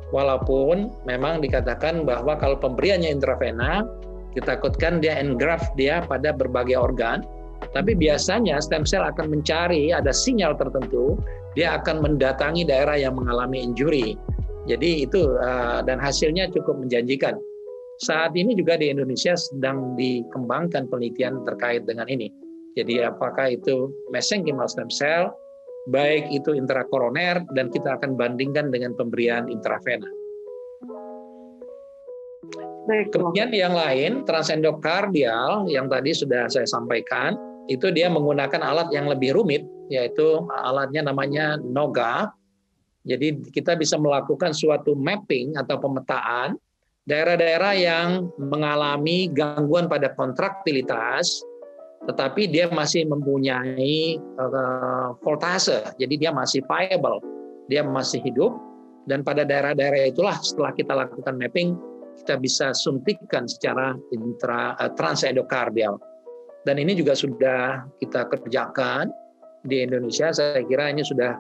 Walaupun 0.10 0.90
memang 1.06 1.42
dikatakan 1.42 2.02
bahwa 2.02 2.34
kalau 2.42 2.58
pemberiannya 2.58 3.14
intravena, 3.14 3.86
kita 4.34 4.58
takutkan 4.58 5.02
dia 5.02 5.18
engraft 5.22 5.70
dia 5.78 6.02
pada 6.06 6.34
berbagai 6.34 6.78
organ, 6.78 7.22
tapi 7.76 7.94
biasanya 7.94 8.58
stem 8.58 8.88
cell 8.88 9.06
akan 9.06 9.30
mencari 9.30 9.94
ada 9.94 10.10
sinyal 10.10 10.58
tertentu, 10.58 11.20
dia 11.54 11.78
akan 11.78 12.02
mendatangi 12.02 12.66
daerah 12.66 12.98
yang 12.98 13.18
mengalami 13.18 13.62
injury. 13.62 14.18
Jadi 14.66 15.06
itu 15.06 15.38
eh, 15.38 15.80
dan 15.86 16.02
hasilnya 16.02 16.50
cukup 16.54 16.78
menjanjikan. 16.82 17.38
Saat 18.00 18.32
ini 18.40 18.56
juga 18.56 18.80
di 18.80 18.88
Indonesia 18.88 19.36
sedang 19.36 19.94
dikembangkan 20.00 20.88
penelitian 20.88 21.44
terkait 21.44 21.84
dengan 21.84 22.08
ini. 22.08 22.32
Jadi 22.80 23.04
apakah 23.04 23.60
itu 23.60 23.92
mesenchymal 24.14 24.72
stem 24.72 24.88
cell, 24.88 25.36
baik 25.90 26.30
itu 26.30 26.54
intrakoroner, 26.54 27.44
dan 27.58 27.74
kita 27.74 27.98
akan 27.98 28.16
bandingkan 28.16 28.70
dengan 28.70 28.94
pemberian 28.96 29.50
intravena. 29.50 30.08
Kemudian 32.90 33.54
yang 33.54 33.78
lain, 33.78 34.26
transendokardial 34.26 35.70
yang 35.70 35.86
tadi 35.86 36.10
sudah 36.10 36.50
saya 36.50 36.66
sampaikan, 36.66 37.38
itu 37.70 37.94
dia 37.94 38.10
menggunakan 38.10 38.66
alat 38.66 38.90
yang 38.90 39.06
lebih 39.06 39.38
rumit, 39.38 39.62
yaitu 39.94 40.42
alatnya 40.66 41.06
namanya 41.14 41.62
NOGA. 41.62 42.34
Jadi 43.06 43.46
kita 43.54 43.78
bisa 43.78 43.94
melakukan 44.02 44.58
suatu 44.58 44.98
mapping 44.98 45.54
atau 45.54 45.78
pemetaan 45.78 46.58
daerah-daerah 47.06 47.74
yang 47.78 48.30
mengalami 48.42 49.30
gangguan 49.30 49.86
pada 49.86 50.14
kontraktilitas, 50.18 51.46
tetapi 52.08 52.48
dia 52.48 52.72
masih 52.72 53.04
mempunyai 53.10 54.20
uh, 54.40 55.16
voltase, 55.20 55.84
jadi 56.00 56.16
dia 56.28 56.32
masih 56.32 56.64
viable, 56.66 57.20
dia 57.68 57.84
masih 57.84 58.24
hidup, 58.24 58.56
dan 59.10 59.26
pada 59.26 59.44
daerah-daerah 59.44 60.10
itulah 60.10 60.38
setelah 60.40 60.72
kita 60.76 60.94
lakukan 60.96 61.36
mapping, 61.36 61.76
kita 62.24 62.40
bisa 62.40 62.72
suntikkan 62.72 63.48
secara 63.48 63.96
intra, 64.16 64.80
uh, 64.80 64.92
transendokardial. 64.96 66.00
Dan 66.68 66.76
ini 66.80 66.96
juga 66.96 67.16
sudah 67.16 67.88
kita 68.04 68.28
kerjakan 68.32 69.12
di 69.68 69.84
Indonesia, 69.84 70.32
saya 70.32 70.64
kira 70.64 70.92
ini 70.92 71.04
sudah 71.04 71.36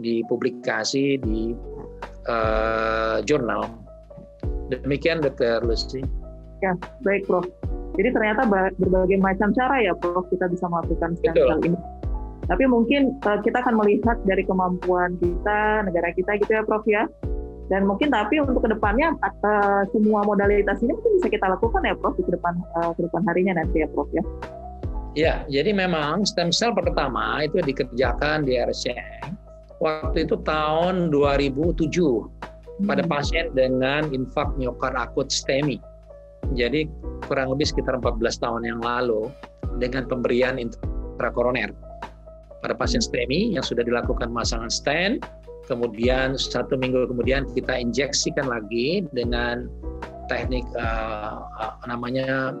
dipublikasi 0.00 1.20
di 1.20 1.52
uh, 2.28 3.20
jurnal 3.24 3.68
Demikian 4.70 5.18
Dr. 5.18 5.66
Lucy. 5.66 6.06
Ya, 6.62 6.78
baik 7.02 7.26
Prof. 7.26 7.42
Jadi 7.98 8.08
ternyata 8.14 8.42
berbagai 8.78 9.18
macam 9.18 9.50
cara 9.54 9.82
ya 9.82 9.92
Prof 9.98 10.26
kita 10.30 10.46
bisa 10.46 10.66
melakukan 10.70 11.18
stem 11.18 11.34
cell 11.34 11.60
ini. 11.66 11.78
Tapi 12.50 12.64
mungkin 12.66 13.14
uh, 13.22 13.38
kita 13.42 13.62
akan 13.62 13.78
melihat 13.78 14.18
dari 14.26 14.42
kemampuan 14.42 15.14
kita, 15.22 15.86
negara 15.86 16.10
kita 16.14 16.38
gitu 16.42 16.50
ya 16.50 16.62
Prof 16.66 16.82
ya. 16.86 17.06
Dan 17.70 17.86
mungkin 17.86 18.10
tapi 18.10 18.42
untuk 18.42 18.66
ke 18.66 18.70
depannya 18.74 19.14
uh, 19.22 19.86
semua 19.94 20.26
modalitas 20.26 20.82
ini 20.82 20.90
mungkin 20.90 21.22
bisa 21.22 21.28
kita 21.30 21.46
lakukan 21.46 21.82
ya 21.86 21.94
Prof 21.94 22.18
di 22.18 22.26
depan 22.26 22.58
uh, 22.82 22.90
ke 22.94 23.06
depan 23.06 23.22
harinya 23.30 23.62
nanti 23.62 23.82
ya 23.82 23.88
Prof 23.90 24.10
ya. 24.10 24.24
Ya, 25.18 25.42
jadi 25.50 25.74
memang 25.74 26.22
stem 26.22 26.54
cell 26.54 26.70
pertama 26.70 27.42
itu 27.42 27.58
dikerjakan 27.58 28.46
di 28.46 28.54
RSCM 28.54 29.40
waktu 29.80 30.28
itu 30.28 30.36
tahun 30.44 31.08
2007 31.10 31.88
pada 32.84 33.02
hmm. 33.02 33.10
pasien 33.10 33.50
dengan 33.56 34.06
infak 34.12 34.54
miokard 34.54 34.94
akut 34.94 35.32
STEMI. 35.32 35.80
Jadi 36.54 36.90
kurang 37.26 37.54
lebih 37.54 37.68
sekitar 37.68 37.98
14 37.98 38.42
tahun 38.42 38.62
yang 38.66 38.80
lalu 38.82 39.30
dengan 39.78 40.08
pemberian 40.10 40.58
intrakoroner 40.58 41.70
pada 42.60 42.74
pasien 42.76 43.00
STEMI 43.00 43.56
yang 43.56 43.64
sudah 43.64 43.80
dilakukan 43.80 44.28
pemasangan 44.28 44.68
stent, 44.68 45.24
kemudian 45.64 46.36
satu 46.36 46.76
minggu 46.76 47.08
kemudian 47.08 47.48
kita 47.56 47.72
injeksikan 47.72 48.50
lagi 48.50 49.06
dengan 49.16 49.70
teknik 50.28 50.62
uh, 50.76 51.40
namanya 51.88 52.52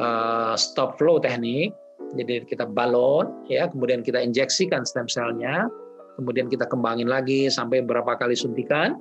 uh, 0.00 0.54
stop 0.56 0.96
flow 0.96 1.20
teknik. 1.20 1.76
Jadi 2.14 2.46
kita 2.46 2.70
balon, 2.70 3.34
ya, 3.50 3.66
kemudian 3.66 4.00
kita 4.00 4.22
injeksikan 4.22 4.86
stem 4.86 5.10
cell-nya, 5.10 5.66
kemudian 6.14 6.46
kita 6.46 6.64
kembangin 6.70 7.10
lagi 7.10 7.50
sampai 7.50 7.82
berapa 7.82 8.14
kali 8.14 8.38
suntikan 8.38 8.94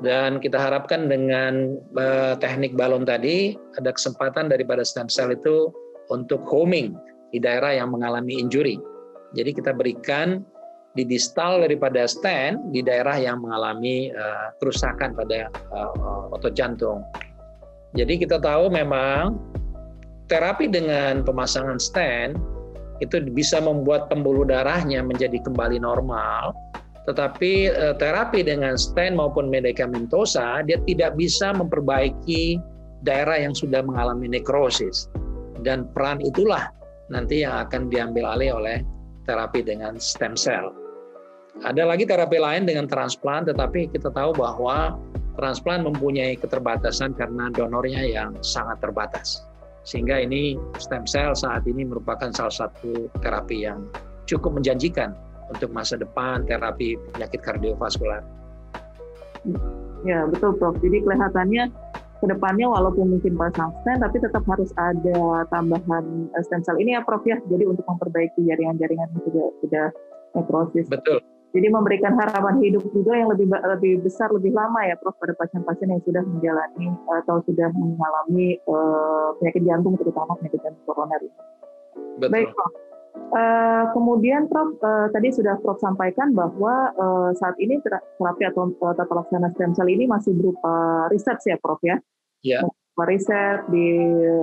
dan 0.00 0.40
kita 0.40 0.56
harapkan 0.56 1.12
dengan 1.12 1.76
uh, 2.00 2.32
teknik 2.40 2.72
balon 2.72 3.04
tadi 3.04 3.52
ada 3.76 3.92
kesempatan 3.92 4.48
daripada 4.48 4.80
stem 4.80 5.12
cell 5.12 5.28
itu 5.28 5.68
untuk 6.08 6.40
homing 6.48 6.96
di 7.28 7.38
daerah 7.38 7.76
yang 7.76 7.92
mengalami 7.92 8.40
injury. 8.40 8.80
Jadi 9.36 9.52
kita 9.52 9.76
berikan 9.76 10.44
di 10.92 11.08
distal 11.08 11.64
daripada 11.64 12.04
stent 12.04 12.60
di 12.72 12.84
daerah 12.84 13.16
yang 13.16 13.40
mengalami 13.40 14.12
uh, 14.12 14.52
kerusakan 14.60 15.16
pada 15.16 15.48
uh, 15.72 16.32
otot 16.32 16.52
jantung. 16.52 17.04
Jadi 17.92 18.24
kita 18.24 18.40
tahu 18.40 18.72
memang 18.72 19.36
terapi 20.32 20.68
dengan 20.68 21.20
pemasangan 21.20 21.76
stent 21.76 22.36
itu 23.04 23.20
bisa 23.32 23.60
membuat 23.60 24.08
pembuluh 24.08 24.46
darahnya 24.46 25.02
menjadi 25.02 25.42
kembali 25.42 25.80
normal, 25.82 26.54
tetapi 27.10 27.70
eh, 27.70 27.94
terapi 27.98 28.46
dengan 28.46 28.78
stent 28.78 29.18
maupun 29.18 29.50
medikamentosa 29.50 30.62
dia 30.62 30.78
tidak 30.86 31.18
bisa 31.18 31.50
memperbaiki 31.50 32.62
daerah 33.02 33.38
yang 33.38 33.54
sudah 33.54 33.82
mengalami 33.82 34.30
nekrosis. 34.30 35.10
Dan 35.62 35.90
peran 35.94 36.22
itulah 36.22 36.70
nanti 37.10 37.42
yang 37.42 37.66
akan 37.66 37.90
diambil 37.90 38.38
alih 38.38 38.58
oleh 38.58 38.78
terapi 39.26 39.62
dengan 39.62 39.98
stem 39.98 40.38
cell. 40.38 40.74
Ada 41.62 41.84
lagi 41.84 42.08
terapi 42.08 42.40
lain 42.40 42.64
dengan 42.64 42.88
transplant, 42.88 43.44
tetapi 43.44 43.92
kita 43.92 44.08
tahu 44.10 44.32
bahwa 44.32 44.96
transplant 45.36 45.84
mempunyai 45.84 46.34
keterbatasan 46.40 47.12
karena 47.12 47.52
donornya 47.52 48.02
yang 48.02 48.32
sangat 48.40 48.80
terbatas. 48.80 49.44
Sehingga 49.82 50.22
ini 50.22 50.56
stem 50.78 51.04
cell 51.04 51.34
saat 51.34 51.66
ini 51.66 51.82
merupakan 51.84 52.30
salah 52.30 52.54
satu 52.66 53.10
terapi 53.20 53.66
yang 53.66 53.84
cukup 54.24 54.54
menjanjikan 54.56 55.12
untuk 55.52 55.70
masa 55.70 56.00
depan 56.00 56.48
terapi 56.48 56.96
penyakit 57.14 57.40
kardiovaskular. 57.44 58.24
Ya 60.02 60.26
betul 60.26 60.56
Prof. 60.58 60.78
Jadi 60.80 61.04
kelihatannya 61.04 61.70
ke 62.22 62.26
depannya 62.30 62.70
walaupun 62.70 63.18
mungkin 63.18 63.34
pasang 63.34 63.74
stent 63.82 63.98
tapi 63.98 64.22
tetap 64.22 64.46
harus 64.46 64.70
ada 64.78 65.42
tambahan 65.50 66.30
eh, 66.38 66.42
stem 66.46 66.62
cell 66.62 66.78
ini 66.78 66.96
ya 66.96 67.02
Prof 67.02 67.22
ya. 67.26 67.38
Jadi 67.50 67.66
untuk 67.66 67.84
memperbaiki 67.86 68.46
jaringan-jaringan 68.46 69.08
yang 69.10 69.22
sudah 69.26 69.46
sudah 69.60 69.86
nekrosis. 70.38 70.86
Betul. 70.88 71.20
Jadi 71.52 71.68
memberikan 71.68 72.16
harapan 72.16 72.64
hidup 72.64 72.80
juga 72.96 73.12
yang 73.12 73.28
lebih 73.28 73.44
lebih 73.52 74.00
besar, 74.00 74.32
lebih 74.32 74.56
lama 74.56 74.88
ya, 74.88 74.96
Prof, 74.96 75.12
pada 75.20 75.36
pasien-pasien 75.36 75.92
yang 75.92 76.00
sudah 76.00 76.24
menjalani 76.24 76.88
atau 77.20 77.44
sudah 77.44 77.68
mengalami 77.76 78.56
uh, 78.64 79.36
penyakit 79.36 79.60
jantung, 79.68 80.00
terutama 80.00 80.32
penyakit 80.40 80.64
jantung 80.64 80.84
koroner. 80.88 81.20
Betul. 82.16 82.32
Baik, 82.32 82.48
Prof. 82.56 82.72
Uh, 83.12 83.88
kemudian 83.92 84.48
Prof 84.48 84.76
uh, 84.80 85.08
tadi 85.12 85.32
sudah 85.32 85.56
Prof 85.60 85.80
sampaikan 85.80 86.32
bahwa 86.32 86.92
uh, 86.96 87.30
saat 87.36 87.56
ini 87.60 87.80
terapi 87.80 88.44
atau 88.48 88.72
tata 88.76 89.08
laksana 89.08 89.52
stem 89.52 89.72
cell 89.76 89.88
ini 89.88 90.04
masih 90.08 90.32
berupa 90.36 91.08
riset 91.12 91.40
ya 91.44 91.56
Prof 91.60 91.80
ya. 91.84 91.96
Iya. 92.44 92.64
Yeah. 92.64 92.72
Riset 92.92 93.72
di 93.72 93.88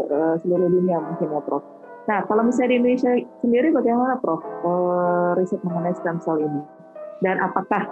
uh, 0.09 0.38
seluruh 0.41 0.69
dunia 0.69 1.01
mungkin 1.01 1.33
ya 1.33 1.41
Prof. 1.41 1.61
Nah 2.09 2.25
kalau 2.25 2.45
misalnya 2.45 2.73
di 2.73 2.77
Indonesia 2.81 3.11
sendiri 3.41 3.69
bagaimana 3.73 4.17
Prof 4.21 4.41
uh, 4.41 5.38
riset 5.38 5.61
mengenai 5.65 5.93
stem 5.97 6.17
cell 6.21 6.41
ini? 6.41 6.61
Dan 7.21 7.41
apakah 7.41 7.85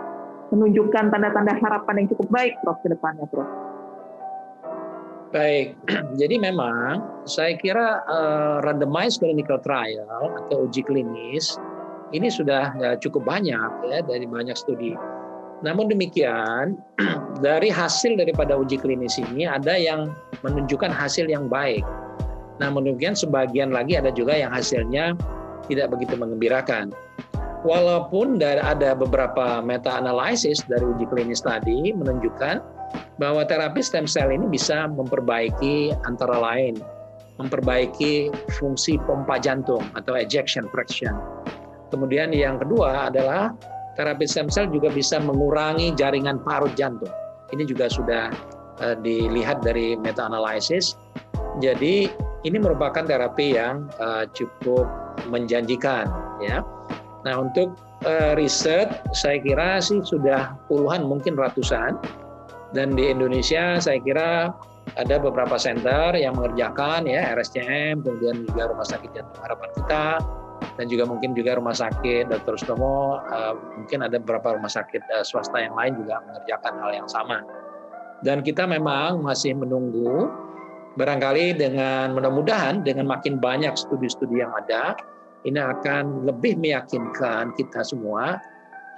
menunjukkan 0.53 1.13
tanda-tanda 1.13 1.57
harapan 1.57 2.05
yang 2.05 2.07
cukup 2.13 2.27
baik 2.33 2.53
Prof 2.61 2.77
ke 2.81 2.89
depannya 2.89 3.25
Prof? 3.29 3.66
Baik, 5.35 5.75
jadi 6.21 6.39
memang 6.39 7.03
saya 7.27 7.59
kira 7.59 7.99
uh, 8.07 8.63
randomized 8.63 9.19
clinical 9.19 9.59
trial 9.59 10.07
atau 10.47 10.71
uji 10.71 10.87
klinis 10.87 11.59
ini 12.15 12.31
sudah 12.31 12.71
ya, 12.79 12.95
cukup 12.95 13.27
banyak 13.27 13.71
ya 13.91 13.99
dari 14.07 14.23
banyak 14.23 14.55
studi. 14.55 14.95
Namun 15.65 15.91
demikian, 15.91 16.79
dari 17.45 17.67
hasil 17.67 18.15
daripada 18.15 18.55
uji 18.55 18.79
klinis 18.79 19.19
ini 19.19 19.43
ada 19.43 19.75
yang 19.75 20.15
menunjukkan 20.47 20.93
hasil 20.95 21.27
yang 21.27 21.51
baik. 21.51 21.83
Namun 22.63 22.87
demikian 22.87 23.17
sebagian 23.17 23.75
lagi 23.75 23.99
ada 23.99 24.13
juga 24.15 24.37
yang 24.37 24.55
hasilnya 24.55 25.17
tidak 25.67 25.91
begitu 25.91 26.15
mengembirakan. 26.15 26.95
Walaupun 27.67 28.39
ada 28.39 28.95
beberapa 28.95 29.59
meta 29.59 29.99
analisis 29.99 30.63
dari 30.71 30.87
uji 30.87 31.03
klinis 31.11 31.43
tadi 31.43 31.91
menunjukkan 31.91 32.63
bahwa 33.19 33.43
terapi 33.43 33.83
stem 33.83 34.07
cell 34.07 34.31
ini 34.31 34.47
bisa 34.47 34.87
memperbaiki 34.87 35.91
antara 36.07 36.39
lain 36.39 36.79
memperbaiki 37.37 38.33
fungsi 38.57 38.97
pompa 39.05 39.37
jantung 39.37 39.85
atau 39.93 40.17
ejection 40.17 40.65
fraction. 40.73 41.13
Kemudian 41.93 42.33
yang 42.33 42.59
kedua 42.59 43.07
adalah 43.07 43.53
terapi 43.95 44.25
stem 44.25 44.49
cell 44.49 44.67
juga 44.69 44.89
bisa 44.91 45.21
mengurangi 45.21 45.93
jaringan 45.95 46.41
parut 46.41 46.73
jantung. 46.73 47.11
Ini 47.53 47.63
juga 47.63 47.87
sudah 47.87 48.33
uh, 48.83 48.95
dilihat 48.99 49.63
dari 49.63 49.95
meta 49.95 50.27
analisis. 50.27 50.97
Jadi 51.63 52.11
ini 52.45 52.57
merupakan 52.57 53.05
terapi 53.05 53.55
yang 53.55 53.87
uh, 54.01 54.27
cukup 54.35 54.85
menjanjikan 55.29 56.09
ya. 56.43 56.61
Nah, 57.27 57.43
untuk 57.43 57.75
uh, 58.07 58.39
riset 58.39 59.03
saya 59.11 59.43
kira 59.43 59.83
sih 59.83 59.99
sudah 59.99 60.55
puluhan 60.71 61.03
mungkin 61.03 61.35
ratusan 61.35 61.99
dan 62.71 62.95
di 62.95 63.11
Indonesia 63.11 63.83
saya 63.83 63.99
kira 63.99 64.55
ada 64.95 65.19
beberapa 65.19 65.59
center 65.59 66.15
yang 66.15 66.39
mengerjakan 66.39 67.03
ya 67.03 67.35
RSCM, 67.35 67.99
kemudian 68.07 68.47
juga 68.47 68.71
Rumah 68.71 68.87
Sakit 68.87 69.11
Jantung 69.11 69.41
Harapan 69.43 69.69
Kita, 69.75 70.07
dan 70.79 70.85
juga 70.87 71.03
mungkin 71.03 71.35
juga 71.35 71.59
Rumah 71.59 71.75
Sakit 71.75 72.31
Dr. 72.31 72.55
Stomo, 72.55 73.19
uh, 73.19 73.53
mungkin 73.75 74.07
ada 74.07 74.15
beberapa 74.15 74.55
rumah 74.55 74.71
sakit 74.71 75.03
uh, 75.11 75.27
swasta 75.27 75.59
yang 75.59 75.75
lain 75.75 75.99
juga 75.99 76.23
mengerjakan 76.23 76.73
hal 76.79 76.91
yang 77.03 77.09
sama. 77.11 77.43
Dan 78.23 78.39
kita 78.41 78.63
memang 78.63 79.19
masih 79.19 79.59
menunggu, 79.59 80.31
barangkali 80.95 81.59
dengan 81.59 82.15
mudah-mudahan 82.15 82.81
dengan 82.81 83.05
makin 83.11 83.37
banyak 83.37 83.75
studi-studi 83.75 84.39
yang 84.39 84.49
ada, 84.55 84.95
ini 85.45 85.59
akan 85.61 86.25
lebih 86.25 86.57
meyakinkan 86.57 87.53
kita 87.53 87.85
semua 87.85 88.41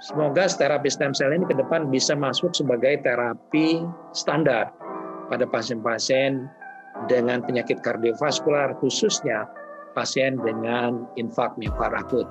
Semoga 0.00 0.48
terapi 0.48 0.88
stem 0.88 1.12
cell 1.12 1.36
ini 1.36 1.44
ke 1.44 1.52
depan 1.52 1.92
bisa 1.92 2.16
masuk 2.16 2.56
sebagai 2.56 3.04
terapi 3.04 3.84
standar 4.16 4.72
pada 5.28 5.44
pasien-pasien 5.44 6.48
dengan 7.04 7.44
penyakit 7.44 7.84
kardiovaskular 7.84 8.72
khususnya 8.80 9.44
pasien 9.92 10.40
dengan 10.40 11.04
infak 11.20 11.52
miokard 11.60 11.92
akut. 12.00 12.24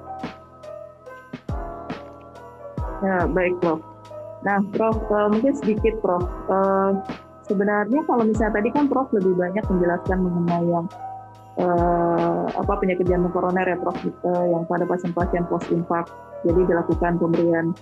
Ya, 3.05 3.29
baik 3.29 3.53
Prof. 3.61 3.85
Nah, 4.41 4.65
Prof, 4.73 4.97
uh, 5.13 5.29
mungkin 5.29 5.53
sedikit 5.53 5.93
Prof. 6.01 6.25
Uh, 6.49 6.97
sebenarnya 7.45 8.01
kalau 8.09 8.25
misalnya 8.25 8.65
tadi 8.65 8.73
kan 8.73 8.89
Prof 8.89 9.13
lebih 9.13 9.37
banyak 9.37 9.61
menjelaskan 9.69 10.17
mengenai 10.25 10.65
yang 10.73 10.89
uh, 11.59 12.47
apa 12.55 12.73
penyakit 12.79 13.05
jantung 13.05 13.35
koroner 13.35 13.67
ya 13.67 13.77
Prof, 13.77 13.97
uh, 13.99 14.45
yang 14.47 14.63
pada 14.65 14.87
pasien-pasien 14.87 15.45
post 15.51 15.67
infak 15.69 16.07
jadi 16.47 16.63
dilakukan 16.65 17.19
pemberian 17.19 17.75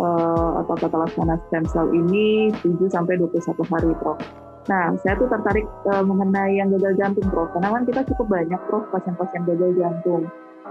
uh, 0.00 0.60
atau 0.64 0.74
tata 0.76 0.96
laksana 0.96 1.36
stem 1.48 1.64
cell 1.68 1.88
ini 1.92 2.52
7 2.60 2.76
sampai 2.92 3.16
21 3.20 3.40
hari, 3.72 3.90
Prof. 4.00 4.20
Nah, 4.70 4.94
saya 5.02 5.18
tuh 5.18 5.26
tertarik 5.26 5.66
uh, 5.90 6.04
mengenai 6.06 6.54
yang 6.54 6.70
gagal 6.78 6.94
jantung, 6.94 7.26
Prof. 7.32 7.50
Karena 7.56 7.74
kan 7.74 7.82
kita 7.88 8.00
cukup 8.14 8.26
banyak, 8.30 8.60
Prof, 8.70 8.84
pasien-pasien 8.94 9.42
gagal 9.48 9.70
jantung. 9.74 10.30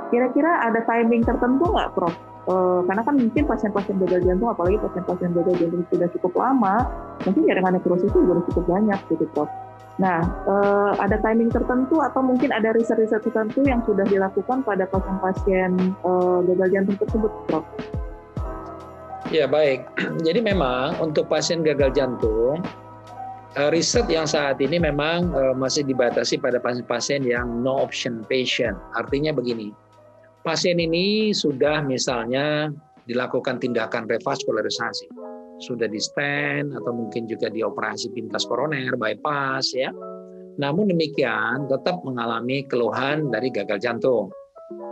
Kira-kira 0.10 0.63
ada 0.63 0.80
timing 0.88 1.28
tertentu 1.28 1.65
nggak, 1.67 1.91
Prof? 1.97 2.15
Uh, 2.50 2.82
karena 2.89 3.06
kan 3.06 3.15
mungkin 3.19 3.43
pasien-pasien 3.45 3.97
gagal 4.02 4.21
jantung, 4.26 4.50
apalagi 4.50 4.78
pasien-pasien 4.80 5.30
gagal 5.36 5.56
jantung 5.60 5.84
sudah 5.91 6.08
cukup 6.17 6.34
lama, 6.39 6.76
mungkin 7.28 7.41
jaringan 7.45 7.74
nekrosis 7.78 8.10
itu 8.10 8.17
juga 8.24 8.41
cukup 8.50 8.63
banyak, 8.69 9.00
gitu, 9.12 9.26
Prof. 9.36 9.50
Nah, 10.02 10.26
eh, 10.50 10.92
ada 10.98 11.22
timing 11.22 11.54
tertentu 11.54 12.02
atau 12.02 12.26
mungkin 12.26 12.50
ada 12.50 12.74
riset-riset 12.74 13.22
tertentu 13.22 13.62
yang 13.62 13.86
sudah 13.86 14.02
dilakukan 14.10 14.66
pada 14.66 14.90
pasien-pasien 14.90 15.78
eh, 15.78 16.38
gagal 16.50 16.68
jantung 16.74 16.98
tersebut, 16.98 17.32
Prof? 17.46 17.66
Ya, 19.30 19.46
baik. 19.46 19.86
Jadi 20.28 20.42
memang 20.42 20.98
untuk 20.98 21.30
pasien 21.30 21.62
gagal 21.62 21.94
jantung, 21.94 22.66
eh, 23.54 23.70
riset 23.70 24.10
yang 24.10 24.26
saat 24.26 24.58
ini 24.58 24.82
memang 24.82 25.30
eh, 25.38 25.54
masih 25.54 25.86
dibatasi 25.86 26.42
pada 26.42 26.58
pasien-pasien 26.58 27.22
yang 27.22 27.62
no 27.62 27.78
option 27.86 28.26
patient. 28.26 28.74
Artinya 28.98 29.30
begini, 29.30 29.70
pasien 30.42 30.82
ini 30.82 31.30
sudah 31.30 31.86
misalnya 31.86 32.74
dilakukan 33.06 33.62
tindakan 33.62 34.10
revaskularisasi 34.10 35.31
sudah 35.62 35.86
di 35.86 36.02
stand 36.02 36.74
atau 36.74 36.91
mungkin 36.91 37.30
juga 37.30 37.47
dioperasi 37.47 38.10
pintas 38.12 38.43
koroner, 38.50 38.97
bypass 38.97 39.71
ya. 39.78 39.93
Namun 40.58 40.91
demikian 40.91 41.69
tetap 41.69 42.02
mengalami 42.04 42.65
keluhan 42.67 43.30
dari 43.30 43.54
gagal 43.54 43.80
jantung. 43.80 44.34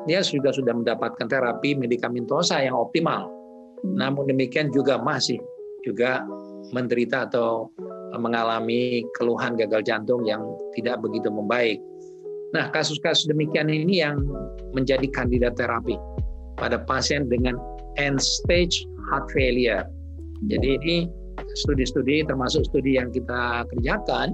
Dia 0.08 0.23
juga 0.23 0.53
sudah 0.55 0.71
mendapatkan 0.71 1.27
terapi 1.27 1.75
medikamentosa 1.75 2.63
yang 2.63 2.77
optimal. 2.77 3.27
Namun 3.84 4.29
demikian 4.32 4.71
juga 4.71 5.01
masih 5.01 5.41
juga 5.84 6.23
menderita 6.71 7.27
atau 7.27 7.71
mengalami 8.15 9.05
keluhan 9.17 9.55
gagal 9.58 9.86
jantung 9.86 10.25
yang 10.25 10.41
tidak 10.77 10.99
begitu 11.01 11.29
membaik. 11.29 11.77
Nah, 12.49 12.73
kasus-kasus 12.73 13.29
demikian 13.29 13.69
ini 13.69 14.01
yang 14.01 14.25
menjadi 14.73 15.05
kandidat 15.13 15.53
terapi 15.53 15.95
pada 16.58 16.82
pasien 16.82 17.29
dengan 17.29 17.55
end 18.01 18.17
stage 18.17 18.89
heart 19.10 19.29
failure 19.29 19.86
jadi 20.47 20.80
ini 20.80 20.97
studi-studi 21.60 22.23
termasuk 22.23 22.63
studi 22.67 22.95
yang 22.95 23.12
kita 23.12 23.67
kerjakan 23.75 24.32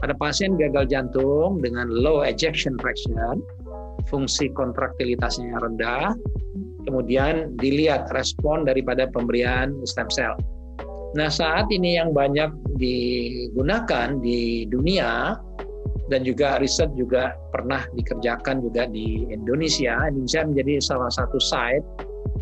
pada 0.00 0.12
pasien 0.16 0.56
gagal 0.60 0.88
jantung 0.92 1.60
dengan 1.60 1.88
low 1.88 2.20
ejection 2.24 2.76
fraction, 2.80 3.40
fungsi 4.08 4.52
kontraktilitasnya 4.52 5.56
rendah, 5.60 6.12
kemudian 6.84 7.56
dilihat 7.60 8.08
respon 8.12 8.64
daripada 8.64 9.08
pemberian 9.12 9.76
stem 9.84 10.08
cell. 10.12 10.36
Nah, 11.18 11.26
saat 11.26 11.66
ini 11.74 11.98
yang 11.98 12.14
banyak 12.14 12.54
digunakan 12.78 14.22
di 14.22 14.64
dunia 14.70 15.34
dan 16.06 16.22
juga 16.22 16.58
riset 16.62 16.90
juga 16.94 17.34
pernah 17.50 17.82
dikerjakan 17.98 18.62
juga 18.62 18.86
di 18.86 19.26
Indonesia. 19.26 20.06
Indonesia 20.06 20.46
menjadi 20.46 20.72
salah 20.78 21.10
satu 21.10 21.38
site 21.42 21.82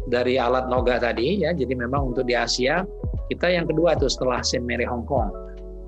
dari 0.08 0.40
alat 0.40 0.66
noga 0.66 0.98
tadi 1.00 1.44
ya. 1.44 1.52
Jadi 1.52 1.72
memang 1.76 2.12
untuk 2.14 2.26
di 2.26 2.34
Asia 2.34 2.82
kita 3.28 3.48
yang 3.48 3.68
kedua 3.68 3.96
itu 3.96 4.08
setelah 4.08 4.40
Saint 4.40 4.64
Mary 4.64 4.88
Hong 4.88 5.04
Kong. 5.04 5.30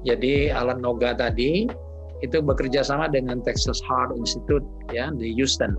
Jadi 0.04 0.48
alat 0.52 0.80
noga 0.80 1.16
tadi 1.16 1.68
itu 2.20 2.36
bekerja 2.40 2.84
sama 2.84 3.08
dengan 3.08 3.40
Texas 3.40 3.80
Heart 3.84 4.16
Institute 4.16 4.64
ya 4.92 5.08
di 5.12 5.32
Houston. 5.36 5.72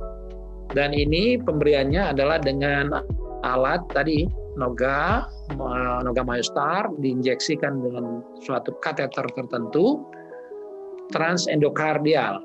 Dan 0.74 0.96
ini 0.96 1.38
pemberiannya 1.38 2.16
adalah 2.16 2.42
dengan 2.42 2.90
alat 3.46 3.82
tadi 3.94 4.26
noga 4.56 5.26
noga 6.04 6.24
Myostar 6.24 6.92
diinjeksikan 7.00 7.82
dengan 7.82 8.24
suatu 8.44 8.76
kateter 8.84 9.26
tertentu 9.36 10.04
transendokardial 11.12 12.40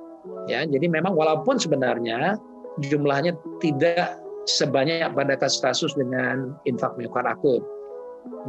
ya 0.51 0.67
jadi 0.67 0.87
memang 0.87 1.15
walaupun 1.15 1.59
sebenarnya 1.59 2.39
jumlahnya 2.83 3.35
tidak 3.63 4.19
sebanyak 4.47 5.11
pada 5.13 5.35
kasus-kasus 5.35 5.93
dengan 5.99 6.55
infak 6.65 6.95
miokard 6.95 7.27
akut. 7.27 7.63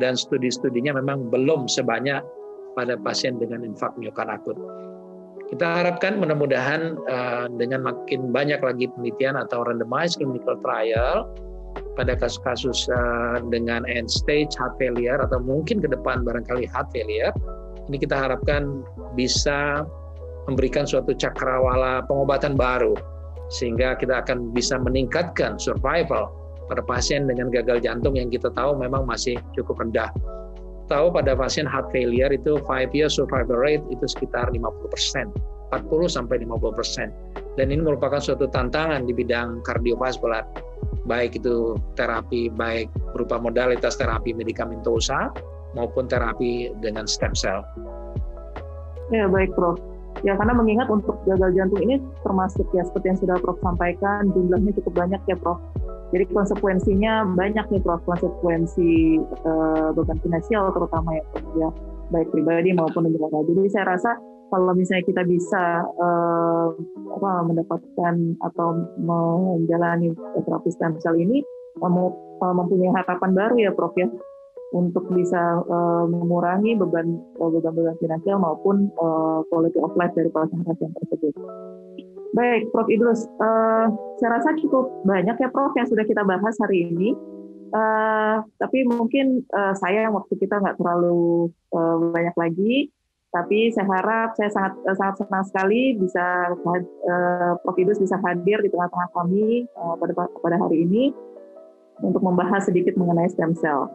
Dan 0.02 0.18
studi-studinya 0.18 0.98
memang 0.98 1.30
belum 1.30 1.70
sebanyak 1.70 2.22
pada 2.78 2.94
pasien 3.02 3.42
dengan 3.42 3.66
infak 3.66 3.94
miokard 3.98 4.30
akut. 4.30 4.58
Kita 5.48 5.82
harapkan 5.82 6.20
mudah-mudahan 6.22 6.98
uh, 7.08 7.48
dengan 7.56 7.88
makin 7.88 8.30
banyak 8.36 8.60
lagi 8.62 8.92
penelitian 8.94 9.40
atau 9.40 9.64
randomized 9.64 10.20
clinical 10.20 10.60
trial 10.60 11.24
pada 11.96 12.14
kasus-kasus 12.20 12.86
uh, 12.92 13.40
dengan 13.50 13.88
end 13.88 14.12
stage 14.12 14.54
heart 14.60 14.76
failure 14.78 15.18
atau 15.18 15.40
mungkin 15.42 15.82
ke 15.82 15.88
depan 15.88 16.22
barangkali 16.28 16.68
heart 16.70 16.92
failure, 16.92 17.34
ini 17.90 17.98
kita 17.98 18.14
harapkan 18.14 18.84
bisa 19.16 19.88
memberikan 20.52 20.84
suatu 20.84 21.16
cakrawala 21.16 22.04
pengobatan 22.06 22.60
baru 22.60 22.94
sehingga 23.48 23.96
kita 23.96 24.24
akan 24.26 24.52
bisa 24.52 24.76
meningkatkan 24.80 25.56
survival 25.56 26.32
pada 26.68 26.84
pasien 26.84 27.26
dengan 27.26 27.48
gagal 27.48 27.80
jantung 27.84 28.20
yang 28.20 28.28
kita 28.28 28.52
tahu 28.52 28.76
memang 28.76 29.08
masih 29.08 29.40
cukup 29.56 29.80
rendah. 29.80 30.12
Tahu 30.88 31.12
pada 31.12 31.36
pasien 31.36 31.68
heart 31.68 31.92
failure 31.92 32.32
itu 32.32 32.60
5 32.64 32.96
year 32.96 33.12
survival 33.12 33.60
rate 33.60 33.84
itu 33.92 34.08
sekitar 34.08 34.52
50 34.52 34.88
persen, 34.88 35.32
40 35.76 36.08
sampai 36.08 36.44
50 36.44 36.80
persen. 36.80 37.12
Dan 37.60 37.74
ini 37.74 37.84
merupakan 37.84 38.22
suatu 38.24 38.48
tantangan 38.48 39.04
di 39.04 39.12
bidang 39.12 39.66
kardiovaskular, 39.68 40.48
baik 41.08 41.40
itu 41.40 41.76
terapi 42.00 42.52
baik 42.54 42.92
berupa 43.12 43.40
modalitas 43.40 44.00
terapi 44.00 44.32
medikamentosa 44.32 45.32
maupun 45.76 46.08
terapi 46.08 46.72
dengan 46.80 47.04
stem 47.04 47.36
cell. 47.36 47.64
Ya 49.12 49.28
baik 49.28 49.56
Prof. 49.56 49.80
Ya 50.26 50.34
karena 50.34 50.54
mengingat 50.58 50.90
untuk 50.90 51.22
gagal 51.30 51.54
jantung 51.54 51.82
ini 51.84 52.02
termasuk 52.26 52.66
ya 52.74 52.82
seperti 52.86 53.14
yang 53.14 53.20
sudah 53.22 53.38
Prof 53.38 53.58
sampaikan 53.62 54.30
jumlahnya 54.34 54.74
cukup 54.82 54.94
banyak 55.06 55.22
ya 55.30 55.38
Prof. 55.38 55.62
Jadi 56.16 56.24
konsekuensinya 56.32 57.28
banyak 57.36 57.68
nih 57.68 57.82
Prof, 57.84 58.02
konsekuensi 58.08 59.20
uh, 59.44 59.92
beban 59.92 60.18
finansial 60.24 60.72
terutama 60.72 61.20
ya 61.20 61.24
Prof 61.36 61.48
ya, 61.60 61.70
baik 62.16 62.32
pribadi 62.32 62.72
maupun 62.72 63.12
negara. 63.12 63.44
Jadi 63.44 63.68
saya 63.70 63.86
rasa 63.94 64.16
kalau 64.48 64.72
misalnya 64.72 65.04
kita 65.04 65.28
bisa 65.28 65.84
uh, 65.84 66.72
apa, 67.20 67.32
mendapatkan 67.44 68.16
atau 68.40 68.68
menjalani 69.04 70.16
terapi 70.48 70.72
stem 70.72 70.96
cell 71.04 71.20
ini, 71.20 71.44
uh, 71.84 72.54
mempunyai 72.56 72.96
harapan 72.96 73.32
baru 73.36 73.56
ya 73.60 73.72
Prof 73.76 73.92
ya, 74.00 74.08
untuk 74.76 75.08
bisa 75.16 75.64
uh, 75.64 76.04
mengurangi 76.12 76.76
beban 76.76 77.16
beban-beban 77.40 77.96
finansial 78.04 78.36
maupun 78.44 78.92
uh, 79.00 79.40
quality 79.48 79.80
of 79.80 79.96
life 79.96 80.12
dari 80.12 80.28
pasien-pasien 80.28 80.92
tersebut. 80.92 81.34
Baik, 82.36 82.68
Prof. 82.76 82.92
Idrus, 82.92 83.24
uh, 83.40 83.88
saya 84.20 84.30
rasa 84.36 84.52
cukup 84.60 84.92
banyak 85.08 85.40
ya 85.40 85.48
Prof 85.48 85.72
yang 85.80 85.88
sudah 85.88 86.04
kita 86.04 86.28
bahas 86.28 86.56
hari 86.60 86.84
ini. 86.84 87.16
Uh, 87.68 88.44
tapi 88.60 88.88
mungkin 88.88 89.44
uh, 89.52 89.76
saya 89.76 90.08
waktu 90.08 90.40
kita 90.40 90.60
nggak 90.60 90.80
terlalu 90.80 91.52
uh, 91.72 91.96
banyak 92.12 92.36
lagi. 92.36 92.76
Tapi 93.28 93.72
saya 93.76 93.88
harap 93.92 94.36
saya 94.40 94.52
sangat 94.52 94.74
uh, 94.88 94.96
sangat 94.96 95.16
senang 95.24 95.46
sekali 95.48 95.96
bisa 95.96 96.52
uh, 96.52 97.56
Prof. 97.64 97.78
Idrus 97.80 98.04
bisa 98.04 98.20
hadir 98.20 98.60
di 98.60 98.68
tengah-tengah 98.68 99.10
kami 99.16 99.64
uh, 99.80 99.96
pada 99.96 100.28
pada 100.28 100.58
hari 100.60 100.84
ini 100.84 101.16
untuk 102.04 102.20
membahas 102.20 102.68
sedikit 102.68 103.00
mengenai 103.00 103.32
stem 103.32 103.56
cell. 103.56 103.88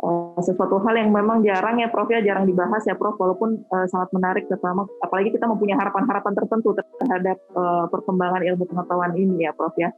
Uh, 0.00 0.32
sesuatu 0.40 0.80
hal 0.80 0.96
yang 0.96 1.12
memang 1.12 1.44
jarang 1.44 1.76
ya 1.76 1.92
Prof 1.92 2.08
ya 2.08 2.24
jarang 2.24 2.48
dibahas 2.48 2.80
ya 2.88 2.96
Prof 2.96 3.20
walaupun 3.20 3.60
uh, 3.68 3.84
sangat 3.84 4.08
menarik 4.16 4.48
terutama 4.48 4.88
apalagi 5.04 5.28
kita 5.28 5.44
mempunyai 5.44 5.76
harapan-harapan 5.76 6.32
tertentu 6.40 6.72
terhadap 6.72 7.36
uh, 7.52 7.84
perkembangan 7.92 8.40
ilmu 8.40 8.64
pengetahuan 8.64 9.12
ini 9.12 9.44
ya 9.44 9.52
Prof 9.52 9.76
ya. 9.76 9.92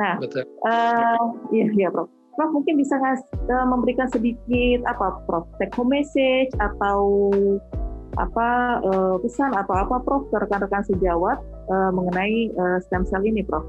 Nah, 0.00 0.16
Uh, 0.64 1.24
iya 1.52 1.68
iya 1.76 1.88
Prof. 1.92 2.08
Prof 2.40 2.50
mungkin 2.56 2.80
bisa 2.80 2.96
ngas, 2.96 3.20
uh, 3.52 3.68
memberikan 3.68 4.08
sedikit 4.08 4.80
apa 4.88 5.20
Prof 5.28 5.44
take 5.60 5.76
home 5.76 5.92
message 5.92 6.48
atau 6.56 7.28
apa 8.16 8.80
uh, 8.80 9.20
pesan 9.20 9.52
atau 9.52 9.74
apa 9.76 10.00
Prof 10.08 10.24
ke 10.32 10.40
rekan-rekan 10.40 10.88
sejawat 10.88 11.36
uh, 11.68 11.92
mengenai 11.92 12.48
uh, 12.56 12.78
stem 12.80 13.04
cell 13.04 13.20
ini 13.20 13.44
Prof. 13.44 13.68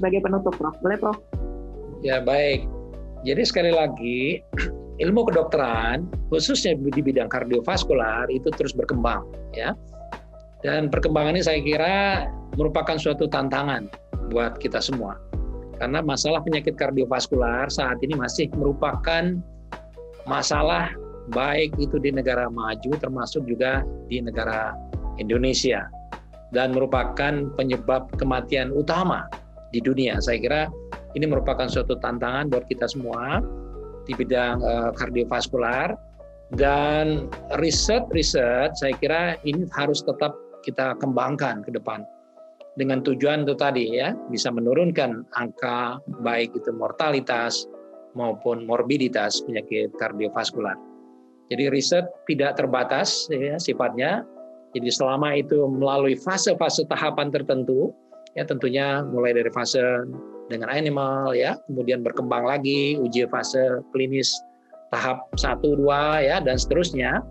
Sebagai 0.00 0.24
penutup 0.24 0.56
Prof. 0.56 0.72
Boleh 0.80 0.96
Prof? 0.96 1.20
Ya 2.00 2.24
baik. 2.24 2.64
Jadi 3.24 3.42
sekali 3.42 3.72
lagi 3.72 4.44
ilmu 5.04 5.26
kedokteran 5.32 6.06
khususnya 6.28 6.76
di 6.76 7.00
bidang 7.00 7.32
kardiovaskular 7.32 8.28
itu 8.28 8.52
terus 8.52 8.76
berkembang 8.76 9.24
ya. 9.56 9.72
Dan 10.64 10.88
perkembangan 10.88 11.36
ini 11.36 11.44
saya 11.44 11.60
kira 11.60 11.96
merupakan 12.56 12.96
suatu 12.96 13.28
tantangan 13.28 13.88
buat 14.32 14.56
kita 14.56 14.80
semua. 14.80 15.20
Karena 15.76 16.00
masalah 16.00 16.40
penyakit 16.40 16.78
kardiovaskular 16.78 17.68
saat 17.68 18.00
ini 18.00 18.16
masih 18.16 18.48
merupakan 18.56 19.36
masalah 20.24 20.88
baik 21.32 21.72
itu 21.80 21.96
di 22.00 22.12
negara 22.12 22.48
maju 22.48 22.96
termasuk 23.00 23.44
juga 23.48 23.84
di 24.08 24.20
negara 24.20 24.72
Indonesia 25.16 25.88
dan 26.52 26.72
merupakan 26.72 27.50
penyebab 27.58 28.08
kematian 28.16 28.70
utama 28.72 29.26
di 29.74 29.82
dunia. 29.82 30.20
Saya 30.22 30.38
kira 30.38 30.62
ini 31.14 31.24
merupakan 31.26 31.66
suatu 31.70 31.98
tantangan 31.98 32.50
buat 32.50 32.66
kita 32.66 32.90
semua 32.90 33.42
di 34.04 34.12
bidang 34.12 34.60
uh, 34.60 34.90
kardiovaskular 34.94 35.96
dan 36.54 37.26
riset-riset 37.56 38.76
saya 38.76 38.94
kira 39.00 39.40
ini 39.48 39.64
harus 39.72 40.04
tetap 40.04 40.36
kita 40.62 40.94
kembangkan 41.00 41.64
ke 41.64 41.72
depan 41.72 42.04
dengan 42.74 43.00
tujuan 43.06 43.46
itu 43.46 43.54
tadi 43.54 44.02
ya 44.02 44.12
bisa 44.28 44.50
menurunkan 44.50 45.22
angka 45.38 46.02
baik 46.26 46.50
itu 46.58 46.74
mortalitas 46.74 47.70
maupun 48.18 48.66
morbiditas 48.66 49.42
penyakit 49.46 49.94
kardiovaskular. 49.98 50.74
Jadi 51.50 51.70
riset 51.70 52.06
tidak 52.26 52.58
terbatas 52.58 53.30
ya 53.30 53.58
sifatnya. 53.60 54.26
Jadi 54.74 54.90
selama 54.90 55.38
itu 55.38 55.70
melalui 55.70 56.18
fase-fase 56.18 56.82
tahapan 56.90 57.30
tertentu 57.30 57.94
ya 58.34 58.42
tentunya 58.42 59.06
mulai 59.06 59.30
dari 59.30 59.46
fase 59.54 59.78
dengan 60.52 60.68
animal 60.68 61.32
ya, 61.32 61.56
kemudian 61.68 62.04
berkembang 62.04 62.44
lagi 62.44 63.00
uji 63.00 63.24
fase 63.32 63.80
klinis 63.96 64.32
tahap 64.92 65.24
1 65.40 65.60
2 65.64 65.84
ya 66.20 66.36
dan 66.44 66.56
seterusnya. 66.60 67.24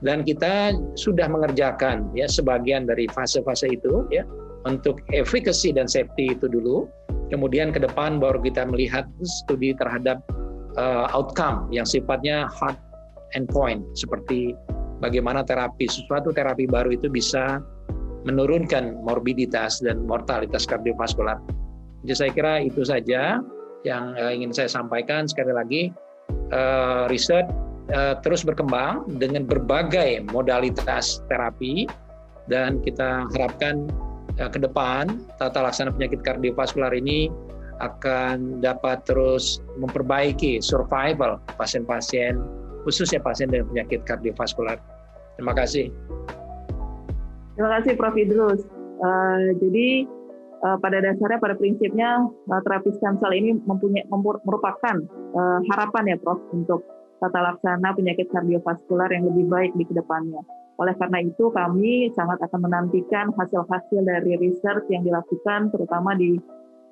Dan 0.00 0.24
kita 0.24 0.72
sudah 0.96 1.28
mengerjakan 1.28 2.08
ya 2.16 2.24
sebagian 2.24 2.88
dari 2.88 3.04
fase-fase 3.10 3.68
itu 3.68 4.08
ya 4.08 4.24
untuk 4.64 5.02
efficacy 5.12 5.74
dan 5.74 5.90
safety 5.90 6.32
itu 6.32 6.46
dulu. 6.48 6.88
Kemudian 7.28 7.74
ke 7.74 7.82
depan 7.82 8.16
baru 8.16 8.40
kita 8.40 8.64
melihat 8.70 9.04
studi 9.22 9.76
terhadap 9.76 10.24
uh, 10.78 11.10
outcome 11.12 11.68
yang 11.74 11.84
sifatnya 11.84 12.46
hard 12.48 12.78
endpoint 13.34 13.82
seperti 13.94 14.54
bagaimana 14.98 15.42
terapi 15.46 15.86
sesuatu 15.86 16.34
terapi 16.34 16.66
baru 16.66 16.94
itu 16.94 17.06
bisa 17.10 17.62
menurunkan 18.26 19.00
morbiditas 19.00 19.80
dan 19.80 20.04
mortalitas 20.04 20.68
kardiovaskular 20.68 21.40
jadi 22.04 22.14
saya 22.16 22.30
kira 22.32 22.52
itu 22.64 22.82
saja 22.84 23.40
yang 23.84 24.04
uh, 24.16 24.32
ingin 24.32 24.52
saya 24.52 24.68
sampaikan 24.68 25.24
sekali 25.24 25.52
lagi 25.52 25.82
uh, 26.52 27.08
riset 27.08 27.48
uh, 27.92 28.16
terus 28.20 28.44
berkembang 28.44 29.08
dengan 29.20 29.44
berbagai 29.48 30.24
modalitas 30.32 31.20
terapi 31.32 31.88
dan 32.48 32.82
kita 32.82 33.28
harapkan 33.36 33.86
ke 34.40 34.56
depan 34.56 35.20
tata 35.36 35.60
laksana 35.60 35.92
penyakit 35.92 36.24
kardiovaskular 36.24 36.96
ini 36.96 37.28
akan 37.80 38.60
dapat 38.64 39.04
terus 39.04 39.60
memperbaiki 39.76 40.64
survival 40.64 41.36
pasien-pasien 41.60 42.40
khususnya 42.84 43.20
pasien 43.20 43.52
dengan 43.52 43.68
penyakit 43.72 44.04
kardiovaskular. 44.08 44.80
Terima 45.36 45.52
kasih. 45.56 45.92
Terima 47.56 47.70
kasih 47.80 47.92
Prof. 47.96 48.16
Idrus. 48.16 48.60
Uh, 49.00 49.56
jadi 49.60 50.04
uh, 50.64 50.76
pada 50.80 50.98
dasarnya 51.00 51.38
pada 51.40 51.54
prinsipnya 51.56 52.24
uh, 52.26 52.60
terapi 52.64 52.92
stem 52.96 53.16
cell 53.20 53.32
ini 53.32 53.56
mempunyai 53.64 54.06
merupakan 54.44 54.96
uh, 55.34 55.58
harapan 55.72 56.14
ya 56.14 56.16
Prof 56.20 56.40
untuk 56.52 56.84
tata 57.20 57.40
laksana 57.52 57.92
penyakit 57.92 58.32
kardiovaskular 58.32 59.12
yang 59.12 59.28
lebih 59.28 59.46
baik 59.52 59.72
di 59.76 59.84
ke 59.84 59.92
depannya. 59.92 60.40
Oleh 60.80 60.96
karena 60.96 61.20
itu 61.20 61.52
kami 61.52 62.08
sangat 62.16 62.40
akan 62.40 62.64
menantikan 62.64 63.28
hasil-hasil 63.36 64.00
dari 64.00 64.40
research 64.40 64.88
yang 64.88 65.04
dilakukan 65.04 65.68
terutama 65.68 66.16
di 66.16 66.40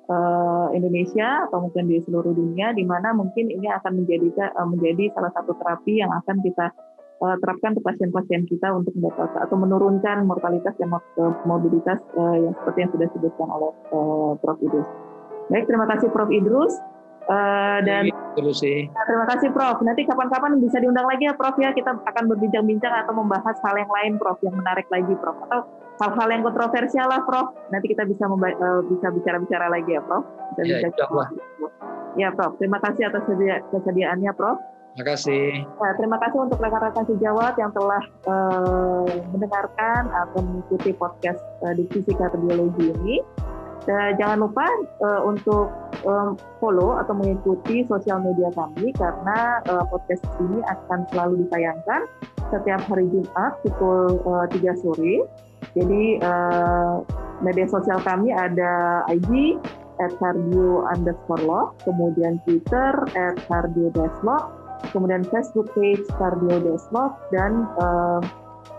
uh, 0.09 0.69
Indonesia 0.77 1.49
atau 1.49 1.65
mungkin 1.65 1.89
di 1.89 1.97
seluruh 2.05 2.29
dunia 2.29 2.77
di 2.77 2.85
mana 2.85 3.17
mungkin 3.17 3.49
ini 3.49 3.65
akan 3.65 4.05
menjadi 4.05 4.53
uh, 4.53 4.67
menjadi 4.69 5.09
salah 5.17 5.33
satu 5.33 5.57
terapi 5.57 6.05
yang 6.05 6.13
akan 6.13 6.37
kita 6.45 6.69
uh, 7.19 7.35
terapkan 7.39 7.75
ke 7.75 7.81
pasien-pasien 7.83 8.47
kita 8.47 8.71
untuk 8.71 8.95
mendapatkan 8.95 9.39
atau 9.43 9.57
menurunkan 9.59 10.23
mortalitas 10.25 10.73
dan 10.79 10.89
mobilitas 11.43 11.99
uh, 12.15 12.35
yang 12.35 12.53
seperti 12.63 12.79
yang 12.87 12.91
sudah 12.95 13.05
disebutkan 13.11 13.47
oleh 13.51 13.71
uh, 13.91 14.31
Prof 14.39 14.59
Idrus. 14.63 14.89
Baik, 15.49 15.65
terima 15.67 15.85
kasih 15.89 16.07
Prof 16.09 16.31
Idrus. 16.31 16.73
Uh, 17.29 17.77
dan 17.85 18.09
nah, 18.09 19.05
terima 19.05 19.25
kasih 19.29 19.53
Prof. 19.53 19.77
Nanti 19.85 20.01
kapan-kapan 20.01 20.57
bisa 20.57 20.81
diundang 20.81 21.05
lagi 21.05 21.29
ya 21.29 21.37
Prof 21.37 21.53
ya. 21.61 21.69
Kita 21.75 21.93
akan 22.01 22.23
berbincang-bincang 22.25 23.05
atau 23.05 23.13
membahas 23.13 23.53
hal 23.61 23.75
yang 23.77 23.91
lain 23.91 24.17
Prof 24.17 24.41
yang 24.41 24.57
menarik 24.57 24.89
lagi 24.89 25.13
Prof. 25.13 25.37
Atau 25.45 25.61
hal-hal 26.01 26.27
yang 26.33 26.41
kontroversial 26.41 27.05
lah 27.05 27.21
Prof. 27.27 27.53
Nanti 27.69 27.93
kita 27.93 28.09
bisa 28.09 28.25
uh, 28.25 28.81
bisa 28.87 29.07
bicara-bicara 29.13 29.69
lagi 29.69 29.93
ya 29.93 30.01
Prof. 30.01 30.25
Bisa 30.57 30.61
ya, 30.65 30.89
bicara 30.89 31.29
ya 32.17 32.29
Prof. 32.33 32.57
Terima 32.57 32.81
kasih 32.81 33.13
atas 33.13 33.21
kesediaannya 33.69 34.33
Prof. 34.33 34.78
Terima 34.99 35.15
kasih. 35.15 35.63
Nah, 35.63 35.95
terima 35.95 36.17
kasih 36.19 36.37
untuk 36.43 36.59
rekan-rekan 36.59 37.07
sejawat 37.07 37.55
yang 37.55 37.71
telah 37.71 38.03
uh, 38.27 39.07
mendengarkan 39.31 40.11
atau 40.11 40.43
mengikuti 40.43 40.91
podcast 40.91 41.39
uh, 41.63 41.71
divisi 41.71 42.11
kardiologi 42.19 42.91
ini. 42.91 43.23
Uh, 43.87 44.11
jangan 44.19 44.43
lupa 44.43 44.67
uh, 44.99 45.23
untuk 45.23 45.71
um, 46.03 46.35
follow 46.59 46.99
atau 46.99 47.15
mengikuti 47.15 47.87
sosial 47.87 48.19
media 48.19 48.51
kami 48.51 48.91
karena 48.99 49.63
uh, 49.71 49.87
podcast 49.87 50.19
ini 50.43 50.59
akan 50.67 51.07
selalu 51.15 51.47
ditayangkan 51.47 52.03
setiap 52.51 52.83
hari 52.91 53.07
Jumat 53.07 53.55
pukul 53.63 54.19
uh, 54.27 54.51
3 54.51 54.83
sore 54.83 55.23
Jadi 55.79 56.19
uh, 56.19 57.07
media 57.39 57.71
sosial 57.71 58.03
kami 58.03 58.35
ada 58.35 59.07
IG 59.07 59.63
at 60.03 60.11
underscore 60.19 61.43
law, 61.47 61.71
kemudian 61.87 62.43
Twitter 62.43 62.99
at 63.15 63.39
kemudian 64.91 65.23
Facebook 65.27 65.69
page 65.75 66.03
cardio 66.15 66.79
law, 66.91 67.13
dan 67.29 67.67
uh, 67.79 68.21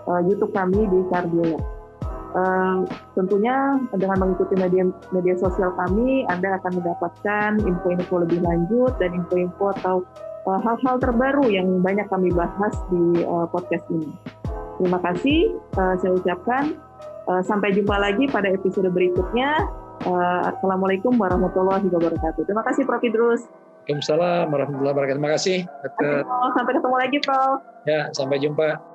uh, 0.08 0.20
YouTube 0.24 0.52
kami 0.52 0.86
di 0.88 1.00
cardio. 1.12 1.58
Uh, 2.30 2.86
tentunya 3.18 3.82
dengan 3.90 4.22
mengikuti 4.22 4.54
media 4.54 4.86
media 5.10 5.34
sosial 5.34 5.74
kami, 5.74 6.22
Anda 6.30 6.62
akan 6.62 6.78
mendapatkan 6.78 7.50
info-info 7.66 8.22
lebih 8.22 8.38
lanjut 8.46 8.94
dan 9.02 9.18
info-info 9.18 9.74
atau 9.82 10.06
hal-hal 10.46 10.96
uh, 10.96 11.02
terbaru 11.02 11.50
yang 11.50 11.82
banyak 11.82 12.06
kami 12.06 12.30
bahas 12.30 12.74
di 12.88 13.26
uh, 13.26 13.50
podcast 13.50 13.82
ini. 13.90 14.14
Terima 14.78 15.02
kasih, 15.02 15.58
uh, 15.76 15.94
saya 15.98 16.12
ucapkan. 16.16 16.78
Uh, 17.28 17.44
sampai 17.44 17.70
jumpa 17.70 17.94
lagi 17.94 18.26
pada 18.26 18.50
episode 18.50 18.90
berikutnya. 18.90 19.68
Uh, 20.08 20.40
Assalamualaikum 20.48 21.12
warahmatullahi 21.20 21.84
wabarakatuh. 21.92 22.48
Terima 22.48 22.64
kasih 22.64 22.88
Prof. 22.88 23.04
Idrus. 23.04 23.44
Waalaikumsalam 23.90 24.54
warahmatullahi 24.54 24.94
wabarakatuh. 24.94 25.18
Terima 25.18 25.32
kasih. 25.34 25.58
Sampai 26.54 26.72
ketemu 26.78 26.96
lagi 26.96 27.18
Prof. 27.26 27.58
Ya, 27.90 28.00
sampai 28.14 28.38
jumpa. 28.38 28.89